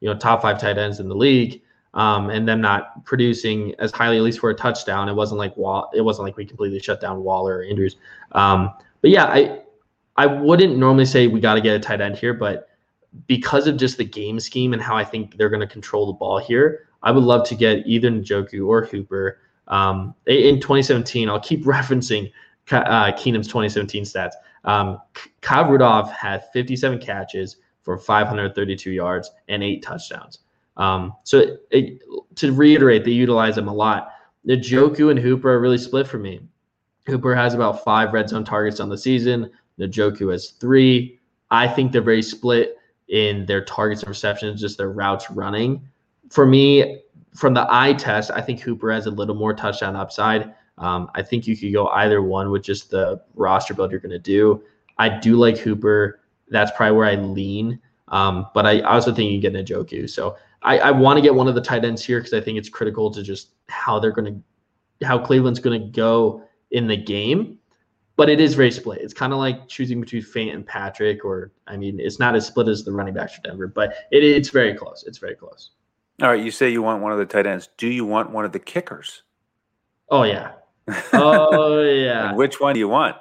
you 0.00 0.08
know, 0.08 0.16
top 0.16 0.42
five 0.42 0.60
tight 0.60 0.78
ends 0.78 1.00
in 1.00 1.08
the 1.08 1.14
league, 1.14 1.62
um, 1.96 2.28
and 2.30 2.46
them 2.46 2.60
not 2.60 3.04
producing 3.04 3.74
as 3.78 3.90
highly, 3.90 4.18
at 4.18 4.22
least 4.22 4.38
for 4.38 4.50
a 4.50 4.54
touchdown. 4.54 5.08
It 5.08 5.14
wasn't 5.14 5.38
like 5.38 5.56
Wall, 5.56 5.90
it 5.94 6.02
wasn't 6.02 6.26
like 6.26 6.36
we 6.36 6.44
completely 6.44 6.78
shut 6.78 7.00
down 7.00 7.24
Waller 7.24 7.58
or 7.58 7.62
Andrews. 7.64 7.96
Um, 8.32 8.70
but 9.00 9.10
yeah, 9.10 9.24
I 9.24 9.62
I 10.16 10.26
wouldn't 10.26 10.76
normally 10.76 11.06
say 11.06 11.26
we 11.26 11.40
got 11.40 11.54
to 11.54 11.60
get 11.60 11.74
a 11.74 11.80
tight 11.80 12.00
end 12.00 12.16
here, 12.16 12.34
but 12.34 12.68
because 13.26 13.66
of 13.66 13.78
just 13.78 13.96
the 13.96 14.04
game 14.04 14.38
scheme 14.38 14.74
and 14.74 14.80
how 14.80 14.94
I 14.96 15.04
think 15.04 15.36
they're 15.36 15.48
going 15.48 15.60
to 15.60 15.66
control 15.66 16.06
the 16.06 16.12
ball 16.12 16.38
here, 16.38 16.88
I 17.02 17.10
would 17.10 17.24
love 17.24 17.46
to 17.48 17.54
get 17.54 17.86
either 17.86 18.10
Njoku 18.10 18.66
or 18.66 18.84
Hooper. 18.84 19.40
Um, 19.68 20.14
in 20.26 20.56
2017, 20.56 21.28
I'll 21.28 21.40
keep 21.40 21.64
referencing 21.64 22.30
uh, 22.72 23.12
Keenum's 23.12 23.48
2017 23.48 24.04
stats. 24.04 24.32
Um, 24.64 25.00
Kyle 25.40 25.68
Rudolph 25.70 26.12
had 26.12 26.50
57 26.52 26.98
catches 26.98 27.56
for 27.82 27.96
532 27.96 28.90
yards 28.90 29.30
and 29.48 29.62
eight 29.62 29.82
touchdowns. 29.82 30.40
Um, 30.76 31.14
so 31.24 31.56
it, 31.70 32.00
to 32.36 32.52
reiterate, 32.52 33.04
they 33.04 33.12
utilize 33.12 33.56
him 33.56 33.68
a 33.68 33.74
lot. 33.74 34.12
Njoku 34.46 35.10
and 35.10 35.18
Hooper 35.18 35.50
are 35.50 35.60
really 35.60 35.78
split 35.78 36.06
for 36.06 36.18
me. 36.18 36.40
Hooper 37.06 37.34
has 37.34 37.54
about 37.54 37.84
five 37.84 38.12
red 38.12 38.28
zone 38.28 38.44
targets 38.44 38.80
on 38.80 38.88
the 38.88 38.98
season. 38.98 39.50
Njoku 39.78 40.32
has 40.32 40.50
three. 40.50 41.18
I 41.50 41.68
think 41.68 41.92
they're 41.92 42.02
very 42.02 42.22
split 42.22 42.76
in 43.08 43.46
their 43.46 43.64
targets 43.64 44.02
and 44.02 44.08
receptions, 44.08 44.60
just 44.60 44.78
their 44.78 44.90
routes 44.90 45.30
running. 45.30 45.88
For 46.30 46.44
me, 46.44 47.02
from 47.34 47.54
the 47.54 47.66
eye 47.70 47.92
test, 47.92 48.30
I 48.34 48.40
think 48.40 48.60
Hooper 48.60 48.90
has 48.92 49.06
a 49.06 49.10
little 49.10 49.34
more 49.34 49.54
touchdown 49.54 49.94
upside. 49.94 50.54
Um, 50.78 51.10
I 51.14 51.22
think 51.22 51.46
you 51.46 51.56
could 51.56 51.72
go 51.72 51.88
either 51.88 52.22
one 52.22 52.50
with 52.50 52.62
just 52.62 52.90
the 52.90 53.22
roster 53.34 53.74
build 53.74 53.90
you're 53.90 54.00
going 54.00 54.10
to 54.10 54.18
do. 54.18 54.62
I 54.98 55.08
do 55.08 55.36
like 55.36 55.58
Hooper. 55.58 56.20
That's 56.48 56.70
probably 56.76 56.96
where 56.96 57.06
I 57.06 57.14
lean. 57.14 57.80
Um, 58.08 58.46
but 58.54 58.66
I 58.66 58.80
also 58.80 59.12
think 59.12 59.32
you 59.32 59.40
get 59.40 59.52
Njoku. 59.52 60.08
So 60.08 60.36
I, 60.66 60.78
I 60.78 60.90
want 60.90 61.16
to 61.16 61.22
get 61.22 61.34
one 61.34 61.46
of 61.46 61.54
the 61.54 61.60
tight 61.60 61.84
ends 61.84 62.04
here 62.04 62.18
because 62.18 62.34
I 62.34 62.40
think 62.40 62.58
it's 62.58 62.68
critical 62.68 63.10
to 63.12 63.22
just 63.22 63.50
how 63.68 64.00
they're 64.00 64.10
going 64.12 64.42
to, 65.00 65.06
how 65.06 65.16
Cleveland's 65.18 65.60
going 65.60 65.80
to 65.80 65.88
go 65.88 66.42
in 66.72 66.88
the 66.88 66.96
game. 66.96 67.58
But 68.16 68.28
it 68.28 68.40
is 68.40 68.54
very 68.54 68.72
split. 68.72 69.00
It's 69.00 69.14
kind 69.14 69.32
of 69.32 69.38
like 69.38 69.68
choosing 69.68 70.00
between 70.00 70.22
Fant 70.22 70.54
and 70.54 70.66
Patrick, 70.66 71.24
or 71.24 71.52
I 71.66 71.76
mean, 71.76 72.00
it's 72.00 72.18
not 72.18 72.34
as 72.34 72.46
split 72.46 72.66
as 72.66 72.82
the 72.82 72.90
running 72.90 73.14
backs 73.14 73.34
for 73.34 73.42
Denver, 73.42 73.68
but 73.68 73.90
it, 74.10 74.24
it's 74.24 74.48
very 74.48 74.74
close. 74.74 75.04
It's 75.06 75.18
very 75.18 75.34
close. 75.34 75.70
All 76.22 76.30
right, 76.30 76.42
you 76.42 76.50
say 76.50 76.70
you 76.70 76.82
want 76.82 77.02
one 77.02 77.12
of 77.12 77.18
the 77.18 77.26
tight 77.26 77.46
ends. 77.46 77.68
Do 77.76 77.88
you 77.88 78.06
want 78.06 78.30
one 78.30 78.46
of 78.46 78.52
the 78.52 78.58
kickers? 78.58 79.22
Oh 80.08 80.22
yeah, 80.22 80.52
oh 81.12 81.82
yeah. 81.82 82.32
which 82.32 82.58
one 82.58 82.72
do 82.72 82.80
you 82.80 82.88
want? 82.88 83.16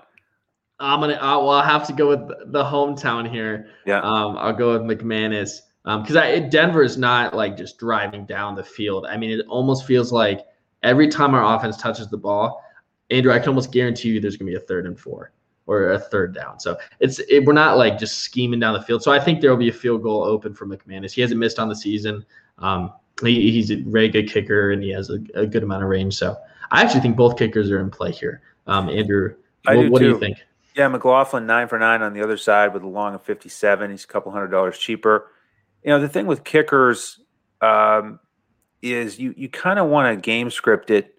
I'm 0.80 1.02
gonna. 1.02 1.16
Uh, 1.16 1.40
well, 1.40 1.50
I'll 1.50 1.62
have 1.62 1.86
to 1.88 1.94
go 1.94 2.08
with 2.08 2.28
the 2.54 2.64
hometown 2.64 3.30
here. 3.30 3.68
Yeah. 3.86 4.00
Um, 4.00 4.38
I'll 4.38 4.54
go 4.54 4.80
with 4.80 4.84
McManus. 5.00 5.60
Um, 5.86 6.02
because 6.02 6.16
I 6.16 6.40
Denver 6.40 6.84
is 6.84 6.98
not 6.98 7.36
like 7.36 7.56
just 7.56 7.78
driving 7.78 8.26
down 8.26 8.56
the 8.56 8.64
field. 8.64 9.06
I 9.06 9.18
mean, 9.18 9.32
it 9.32 9.46
almost 9.48 9.86
feels 9.86 10.12
like 10.12 10.46
every 10.84 11.08
time 11.08 11.36
our 11.36 11.56
offense 11.56 11.78
touches 11.78 12.08
the 12.10 12.18
ball, 12.18 12.64
Andrew, 13.12 13.32
I 13.32 13.40
can 13.40 13.50
almost 13.50 13.72
guarantee 13.72 14.10
you 14.10 14.20
there's 14.20 14.38
gonna 14.38 14.50
be 14.50 14.58
a 14.58 14.60
third 14.60 14.88
and 14.88 15.00
four 15.00 15.32
or 15.68 15.92
a 15.92 16.00
third 16.00 16.34
down. 16.34 16.60
So 16.60 16.78
it's 17.00 17.20
it, 17.30 17.46
we're 17.46 17.54
not 17.54 17.78
like 17.78 17.98
just 17.98 18.20
scheming 18.20 18.60
down 18.60 18.74
the 18.74 18.82
field. 18.82 19.04
So 19.04 19.12
I 19.12 19.20
think 19.20 19.42
there 19.42 19.50
will 19.52 19.58
be 19.58 19.70
a 19.70 19.74
field 19.74 20.04
goal 20.04 20.24
open 20.24 20.54
for 20.54 20.66
McManus. 20.66 21.12
He 21.12 21.22
hasn't 21.22 21.40
missed 21.40 21.60
on 21.60 21.70
the 21.70 21.76
season. 21.76 22.26
Um, 22.60 22.94
he, 23.24 23.52
he's 23.52 23.72
a 23.72 23.76
very 23.76 24.10
good 24.10 24.30
kicker 24.30 24.72
and 24.72 24.84
he 24.84 24.90
has 24.92 25.10
a, 25.10 25.20
a 25.36 25.46
good 25.46 25.64
amount 25.64 25.84
of 25.84 25.90
range. 25.90 26.16
So 26.16 26.36
I 26.72 26.82
actually 26.82 27.02
think 27.02 27.16
both 27.16 27.38
kickers 27.38 27.72
are 27.72 27.80
in 27.80 27.90
play 27.90 28.12
here. 28.12 28.42
Um, 28.68 28.90
Andrew, 28.90 29.36
what, 29.64 29.74
do, 29.74 29.92
what 29.92 30.00
do, 30.00 30.10
you 30.10 30.20
think? 30.20 30.38
Yeah, 30.76 30.88
McLaughlin 30.88 31.46
nine 31.46 31.68
for 31.68 31.80
nine 31.80 32.02
on 32.02 32.14
the 32.14 32.22
other 32.22 32.38
side 32.38 32.74
with 32.74 32.84
a 32.84 32.88
long 32.88 33.16
of 33.16 33.24
fifty 33.24 33.50
seven. 33.50 33.92
He's 33.92 34.04
a 34.04 34.08
couple 34.08 34.32
hundred 34.32 34.50
dollars 34.50 34.78
cheaper. 34.78 35.32
You 35.86 35.92
know 35.92 36.00
the 36.00 36.10
thing 36.10 36.26
with 36.26 36.44
kickers 36.44 37.20
um, 37.62 38.20
is 38.82 39.20
you 39.20 39.36
you 39.38 39.48
kind 39.48 39.78
of 39.78 39.88
want 39.88 40.14
to 40.16 40.20
game 40.20 40.50
script 40.50 40.90
it, 40.90 41.14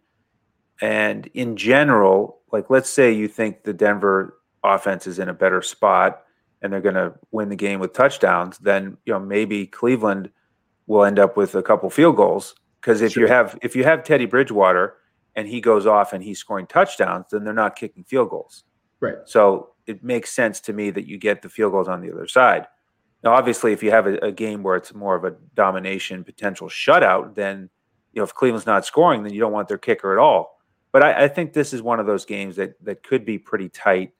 and 0.81 1.29
in 1.35 1.57
general, 1.57 2.40
like 2.52 2.68
let's 2.68 2.90
say 2.90 3.12
you 3.12 3.29
think 3.29 3.62
the 3.62 3.72
Denver 3.72 4.38
offense 4.64 5.07
is 5.07 5.20
in 5.20 5.29
a 5.29 5.35
better 5.35 5.62
spot 5.62 6.22
and 6.61 6.72
they're 6.72 6.81
going 6.81 6.96
to 6.96 7.14
win 7.31 7.48
the 7.48 7.55
game 7.55 7.79
with 7.79 7.92
touchdowns, 7.92 8.59
then 8.59 8.96
you 9.07 9.12
know 9.12 9.20
maybe 9.20 9.68
Cleveland 9.68 10.31
will 10.88 11.05
end 11.05 11.20
up 11.20 11.37
with 11.37 11.55
a 11.55 11.62
couple 11.62 11.88
field 11.88 12.16
goals 12.16 12.57
because 12.81 13.02
if 13.02 13.12
sure. 13.12 13.22
you 13.22 13.29
have 13.29 13.57
if 13.62 13.76
you 13.76 13.85
have 13.85 14.02
Teddy 14.02 14.26
Bridgewater 14.26 14.94
and 15.37 15.46
he 15.46 15.61
goes 15.61 15.87
off 15.87 16.12
and 16.12 16.24
he's 16.24 16.40
scoring 16.40 16.66
touchdowns, 16.66 17.26
then 17.31 17.44
they're 17.44 17.55
not 17.55 17.76
kicking 17.76 18.02
field 18.02 18.31
goals. 18.31 18.64
Right. 18.98 19.16
So 19.26 19.74
it 19.87 20.02
makes 20.02 20.35
sense 20.35 20.61
to 20.62 20.72
me 20.72 20.90
that 20.90 21.07
you 21.07 21.18
get 21.18 21.42
the 21.42 21.48
field 21.48 21.70
goals 21.70 21.87
on 21.87 22.00
the 22.00 22.11
other 22.11 22.26
side. 22.26 22.66
Now, 23.27 23.33
obviously, 23.33 23.73
if 23.73 23.83
you 23.83 23.91
have 23.91 24.07
a, 24.07 24.19
a 24.19 24.31
game 24.31 24.62
where 24.62 24.77
it's 24.77 24.95
more 24.95 25.17
of 25.17 25.25
a 25.25 25.33
domination 25.57 26.23
potential 26.23 26.69
shutout, 26.69 27.35
then 27.35 27.69
you 28.12 28.21
know 28.21 28.23
if 28.23 28.33
Cleveland's 28.33 28.67
not 28.67 28.87
scoring, 28.87 29.25
then 29.25 29.35
you 29.35 29.41
don't 29.41 29.51
want 29.51 29.67
their 29.67 29.79
kicker 29.79 30.12
at 30.12 30.19
all. 30.19 30.61
but 30.93 31.03
I, 31.03 31.25
I, 31.25 31.29
think 31.29 31.53
this 31.53 31.73
is 31.73 31.83
one 31.83 31.99
of 31.99 32.07
those 32.07 32.25
games 32.25 32.55
that 32.55 32.77
that 32.85 33.03
could 33.03 33.25
be 33.25 33.37
pretty 33.37 33.69
tight. 33.69 34.12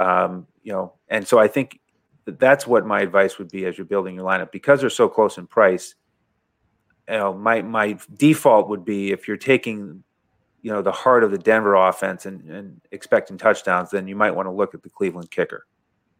Um, 0.00 0.46
you 0.62 0.72
know, 0.72 0.94
and 1.08 1.28
so 1.28 1.38
I 1.38 1.48
think 1.48 1.80
that's 2.24 2.66
what 2.66 2.86
my 2.86 3.02
advice 3.02 3.36
would 3.36 3.50
be 3.50 3.66
as 3.66 3.76
you're 3.76 3.84
building 3.84 4.14
your 4.14 4.24
lineup 4.24 4.52
because 4.52 4.80
they're 4.80 4.88
so 4.88 5.06
close 5.06 5.36
in 5.36 5.46
price. 5.46 5.94
You 7.10 7.18
know, 7.18 7.34
my 7.34 7.60
my 7.60 7.98
default 8.16 8.70
would 8.70 8.86
be 8.86 9.12
if 9.12 9.28
you're 9.28 9.36
taking, 9.36 10.02
you 10.62 10.72
know, 10.72 10.80
the 10.80 10.92
heart 10.92 11.24
of 11.24 11.30
the 11.30 11.36
Denver 11.36 11.74
offense 11.74 12.24
and, 12.24 12.40
and 12.48 12.80
expecting 12.90 13.36
touchdowns, 13.36 13.90
then 13.90 14.08
you 14.08 14.16
might 14.16 14.34
want 14.34 14.46
to 14.46 14.50
look 14.50 14.72
at 14.72 14.82
the 14.82 14.88
Cleveland 14.88 15.30
kicker. 15.30 15.66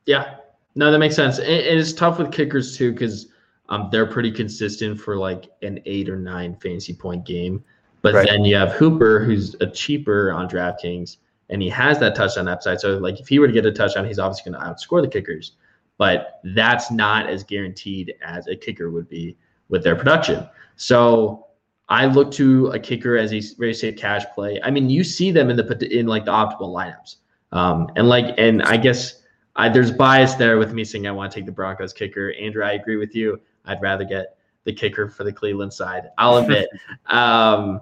Yeah, 0.05 0.35
no, 0.77 0.93
that 0.93 0.99
makes 0.99 1.17
sense. 1.17 1.39
And 1.39 1.49
it's 1.49 1.93
tough 1.93 2.19
with 2.19 2.31
kickers 2.31 2.77
too 2.77 2.93
because 2.93 3.27
um, 3.71 3.89
they're 3.91 4.07
pretty 4.07 4.31
consistent 4.31 5.01
for 5.01 5.17
like 5.17 5.51
an 5.63 5.81
eight 5.87 6.09
or 6.09 6.17
nine 6.17 6.55
fantasy 6.57 6.93
point 6.95 7.25
game. 7.25 7.65
But 8.03 8.15
right. 8.15 8.29
then 8.29 8.45
you 8.45 8.55
have 8.57 8.73
Hooper, 8.73 9.25
who's 9.25 9.57
a 9.61 9.67
cheaper 9.67 10.31
on 10.31 10.49
DraftKings, 10.49 11.17
and 11.49 11.63
he 11.63 11.69
has 11.71 11.99
that 11.99 12.15
touchdown 12.15 12.47
upside. 12.47 12.81
So, 12.81 12.99
like, 12.99 13.19
if 13.19 13.27
he 13.27 13.39
were 13.39 13.47
to 13.47 13.53
get 13.53 13.67
a 13.67 13.73
touchdown, 13.73 14.07
he's 14.07 14.19
obviously 14.19 14.53
going 14.53 14.63
to 14.63 14.69
outscore 14.69 15.03
the 15.03 15.09
kickers. 15.09 15.53
But 15.99 16.41
that's 16.45 16.91
not 16.91 17.29
as 17.29 17.43
guaranteed 17.43 18.15
as 18.23 18.47
a 18.47 18.55
kicker 18.55 18.91
would 18.91 19.09
be 19.09 19.37
with 19.69 19.83
their 19.83 19.97
production. 19.97 20.47
So, 20.77 21.47
I 21.89 22.07
look 22.07 22.31
to 22.33 22.69
a 22.69 22.79
kicker 22.79 23.17
as 23.17 23.33
a 23.33 23.41
very 23.59 23.75
safe 23.75 23.97
cash 23.97 24.25
play. 24.35 24.61
I 24.63 24.71
mean, 24.71 24.91
you 24.91 25.03
see 25.03 25.31
them 25.31 25.51
in 25.51 25.57
the 25.57 25.99
in 25.99 26.07
like 26.07 26.27
the 26.27 26.33
optimal 26.33 26.75
lineups, 26.75 27.17
um, 27.53 27.91
and 27.97 28.09
like, 28.09 28.35
and 28.39 28.63
I 28.63 28.77
guess 28.77 29.23
I, 29.57 29.69
there's 29.69 29.91
bias 29.91 30.35
there 30.35 30.59
with 30.59 30.73
me 30.73 30.85
saying 30.85 31.07
I 31.07 31.11
want 31.11 31.33
to 31.33 31.35
take 31.35 31.47
the 31.47 31.53
Broncos 31.53 31.93
kicker. 31.93 32.33
Andrew, 32.41 32.63
I 32.63 32.73
agree 32.73 32.97
with 32.97 33.15
you. 33.15 33.41
I'd 33.65 33.81
rather 33.83 34.05
get 34.05 34.37
the 34.65 34.73
kicker 34.73 35.09
for 35.09 35.25
the 35.25 35.33
Cleveland 35.33 35.73
side. 35.73 36.11
I'll 36.19 36.37
admit. 36.43 36.69
um, 37.07 37.81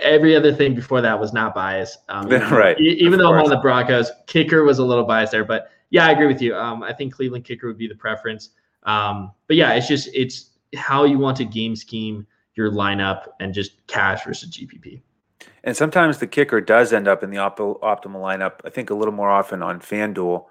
every 0.00 0.36
other 0.36 0.54
thing 0.54 0.74
before 0.74 1.00
that 1.00 1.18
was 1.18 1.32
not 1.32 1.54
biased. 1.54 1.98
Um, 2.08 2.28
right. 2.30 2.78
Even 2.80 3.18
though 3.18 3.32
I'm 3.32 3.44
on 3.44 3.50
the 3.50 3.58
Broncos, 3.58 4.10
kicker 4.26 4.64
was 4.64 4.78
a 4.78 4.84
little 4.84 5.04
biased 5.04 5.32
there. 5.32 5.44
But 5.44 5.70
yeah, 5.90 6.06
I 6.06 6.12
agree 6.12 6.26
with 6.26 6.40
you. 6.40 6.54
Um, 6.56 6.82
I 6.82 6.92
think 6.92 7.12
Cleveland 7.12 7.44
kicker 7.44 7.66
would 7.66 7.78
be 7.78 7.88
the 7.88 7.94
preference. 7.94 8.50
Um, 8.84 9.32
but 9.48 9.56
yeah, 9.56 9.72
it's 9.74 9.88
just 9.88 10.08
it's 10.14 10.50
how 10.76 11.04
you 11.04 11.18
want 11.18 11.36
to 11.38 11.44
game 11.44 11.74
scheme 11.74 12.26
your 12.54 12.70
lineup 12.70 13.28
and 13.40 13.52
just 13.52 13.86
cash 13.86 14.24
versus 14.24 14.50
GPP. 14.50 15.02
And 15.64 15.76
sometimes 15.76 16.18
the 16.18 16.26
kicker 16.26 16.60
does 16.60 16.92
end 16.92 17.08
up 17.08 17.22
in 17.22 17.30
the 17.30 17.38
op- 17.38 17.58
optimal 17.58 18.20
lineup. 18.20 18.60
I 18.64 18.70
think 18.70 18.90
a 18.90 18.94
little 18.94 19.12
more 19.12 19.30
often 19.30 19.62
on 19.62 19.80
FanDuel 19.80 20.46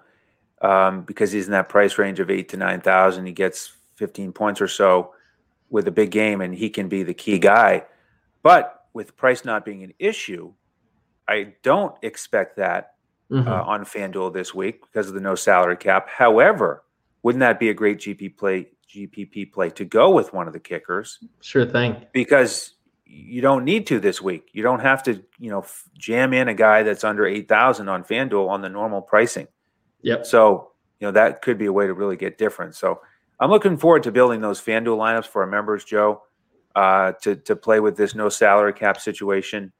um, 0.61 1.01
because 1.03 1.31
he's 1.31 1.45
in 1.45 1.51
that 1.51 1.69
price 1.69 1.97
range 1.97 2.19
of 2.19 2.29
eight 2.29 2.49
to 2.49 2.57
nine 2.57 2.81
thousand. 2.81 3.25
He 3.25 3.31
gets 3.31 3.73
15 3.95 4.33
points 4.33 4.61
or 4.61 4.67
so 4.67 5.13
with 5.69 5.87
a 5.87 5.91
big 5.91 6.11
game, 6.11 6.41
and 6.41 6.53
he 6.53 6.69
can 6.69 6.87
be 6.87 7.03
the 7.03 7.13
key 7.13 7.39
guy. 7.39 7.85
But 8.43 8.85
with 8.93 9.17
price 9.17 9.43
not 9.43 9.65
being 9.65 9.83
an 9.83 9.93
issue, 9.99 10.53
I 11.27 11.55
don't 11.63 11.95
expect 12.01 12.57
that 12.57 12.95
mm-hmm. 13.31 13.47
uh, 13.47 13.63
on 13.63 13.83
FanDuel 13.83 14.33
this 14.33 14.53
week 14.53 14.81
because 14.81 15.07
of 15.07 15.13
the 15.13 15.21
no 15.21 15.35
salary 15.35 15.77
cap. 15.77 16.09
However, 16.09 16.83
wouldn't 17.23 17.39
that 17.39 17.59
be 17.59 17.69
a 17.69 17.73
great 17.73 17.99
GP 17.99 18.37
play, 18.37 18.67
GPP 18.89 19.51
play 19.51 19.69
to 19.71 19.85
go 19.85 20.11
with 20.11 20.33
one 20.33 20.47
of 20.47 20.53
the 20.53 20.59
kickers? 20.59 21.19
Sure 21.41 21.65
thing. 21.65 22.05
Because 22.13 22.75
you 23.05 23.41
don't 23.41 23.63
need 23.63 23.87
to 23.87 23.99
this 23.99 24.21
week. 24.21 24.49
You 24.53 24.63
don't 24.63 24.79
have 24.79 25.03
to, 25.03 25.23
you 25.39 25.49
know, 25.49 25.59
f- 25.59 25.89
jam 25.97 26.33
in 26.33 26.47
a 26.47 26.53
guy 26.53 26.83
that's 26.83 27.03
under 27.03 27.25
eight 27.25 27.47
thousand 27.47 27.89
on 27.89 28.03
FanDuel 28.03 28.49
on 28.49 28.61
the 28.61 28.69
normal 28.69 29.01
pricing. 29.01 29.47
Yep. 30.05 30.25
So 30.27 30.71
you 30.99 31.07
know 31.07 31.11
that 31.11 31.41
could 31.41 31.57
be 31.57 31.65
a 31.65 31.73
way 31.73 31.87
to 31.87 31.93
really 31.93 32.15
get 32.15 32.37
different. 32.37 32.75
So 32.75 33.01
I'm 33.39 33.49
looking 33.49 33.75
forward 33.75 34.03
to 34.03 34.11
building 34.11 34.39
those 34.39 34.61
FanDuel 34.61 34.97
lineups 34.97 35.25
for 35.25 35.41
our 35.41 35.47
members, 35.47 35.83
Joe, 35.83 36.21
uh, 36.75 37.13
to 37.23 37.35
to 37.35 37.55
play 37.55 37.79
with 37.79 37.97
this 37.97 38.13
no 38.13 38.29
salary 38.29 38.71
cap 38.71 39.01
situation. 39.01 39.73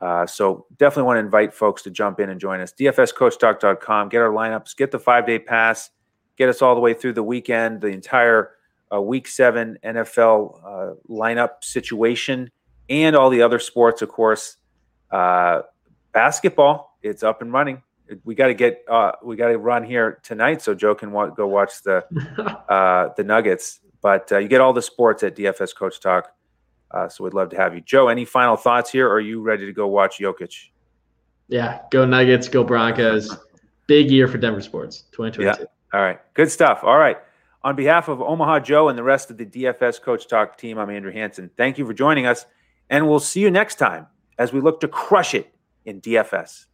Uh, 0.00 0.26
so 0.26 0.66
definitely 0.76 1.04
want 1.04 1.16
to 1.16 1.20
invite 1.20 1.54
folks 1.54 1.80
to 1.82 1.90
jump 1.90 2.20
in 2.20 2.28
and 2.28 2.38
join 2.38 2.60
us. 2.60 2.72
DFSCoachTalk.com. 2.72 4.08
Get 4.08 4.20
our 4.20 4.30
lineups. 4.30 4.76
Get 4.76 4.90
the 4.90 4.98
five 4.98 5.26
day 5.26 5.38
pass. 5.38 5.90
Get 6.36 6.48
us 6.48 6.60
all 6.60 6.74
the 6.74 6.80
way 6.80 6.92
through 6.92 7.14
the 7.14 7.22
weekend. 7.22 7.80
The 7.80 7.88
entire 7.88 8.50
uh, 8.92 9.00
Week 9.00 9.26
Seven 9.26 9.78
NFL 9.82 10.60
uh, 10.64 10.94
lineup 11.08 11.62
situation 11.62 12.50
and 12.90 13.16
all 13.16 13.30
the 13.30 13.40
other 13.40 13.58
sports, 13.58 14.02
of 14.02 14.10
course. 14.10 14.58
Uh, 15.10 15.62
basketball. 16.12 16.98
It's 17.02 17.22
up 17.22 17.40
and 17.40 17.52
running 17.52 17.82
we 18.24 18.34
got 18.34 18.48
to 18.48 18.54
get 18.54 18.84
uh, 18.90 19.12
we 19.22 19.36
got 19.36 19.48
to 19.48 19.58
run 19.58 19.84
here 19.84 20.20
tonight 20.22 20.62
so 20.62 20.74
Joe 20.74 20.94
can 20.94 21.12
wa- 21.12 21.28
go 21.28 21.46
watch 21.46 21.82
the 21.82 22.04
uh, 22.68 23.10
the 23.16 23.24
Nuggets. 23.24 23.80
But 24.00 24.30
uh, 24.32 24.38
you 24.38 24.48
get 24.48 24.60
all 24.60 24.72
the 24.72 24.82
sports 24.82 25.22
at 25.22 25.36
DFS 25.36 25.74
Coach 25.74 26.00
Talk. 26.00 26.32
Uh, 26.90 27.08
so 27.08 27.24
we'd 27.24 27.34
love 27.34 27.48
to 27.50 27.56
have 27.56 27.74
you, 27.74 27.80
Joe. 27.80 28.08
Any 28.08 28.24
final 28.24 28.56
thoughts 28.56 28.90
here? 28.90 29.08
Or 29.08 29.14
are 29.14 29.20
you 29.20 29.40
ready 29.40 29.64
to 29.64 29.72
go 29.72 29.86
watch 29.86 30.18
Jokic? 30.18 30.54
Yeah, 31.48 31.80
go 31.90 32.04
Nuggets, 32.04 32.48
go 32.48 32.64
Broncos. 32.64 33.36
Big 33.86 34.10
year 34.10 34.28
for 34.28 34.38
Denver 34.38 34.60
sports, 34.60 35.04
2022. 35.12 35.62
Yeah. 35.62 35.66
All 35.92 36.04
right, 36.04 36.18
good 36.34 36.50
stuff. 36.50 36.80
All 36.82 36.98
right. 36.98 37.18
On 37.64 37.76
behalf 37.76 38.08
of 38.08 38.20
Omaha 38.20 38.60
Joe 38.60 38.88
and 38.88 38.98
the 38.98 39.04
rest 39.04 39.30
of 39.30 39.36
the 39.36 39.46
DFS 39.46 40.02
Coach 40.02 40.26
Talk 40.26 40.58
team, 40.58 40.78
I'm 40.78 40.90
Andrew 40.90 41.12
Hanson. 41.12 41.50
Thank 41.56 41.78
you 41.78 41.86
for 41.86 41.94
joining 41.94 42.26
us, 42.26 42.44
and 42.90 43.08
we'll 43.08 43.20
see 43.20 43.40
you 43.40 43.50
next 43.50 43.76
time 43.76 44.08
as 44.38 44.52
we 44.52 44.60
look 44.60 44.80
to 44.80 44.88
crush 44.88 45.34
it 45.34 45.54
in 45.84 46.00
DFS. 46.00 46.66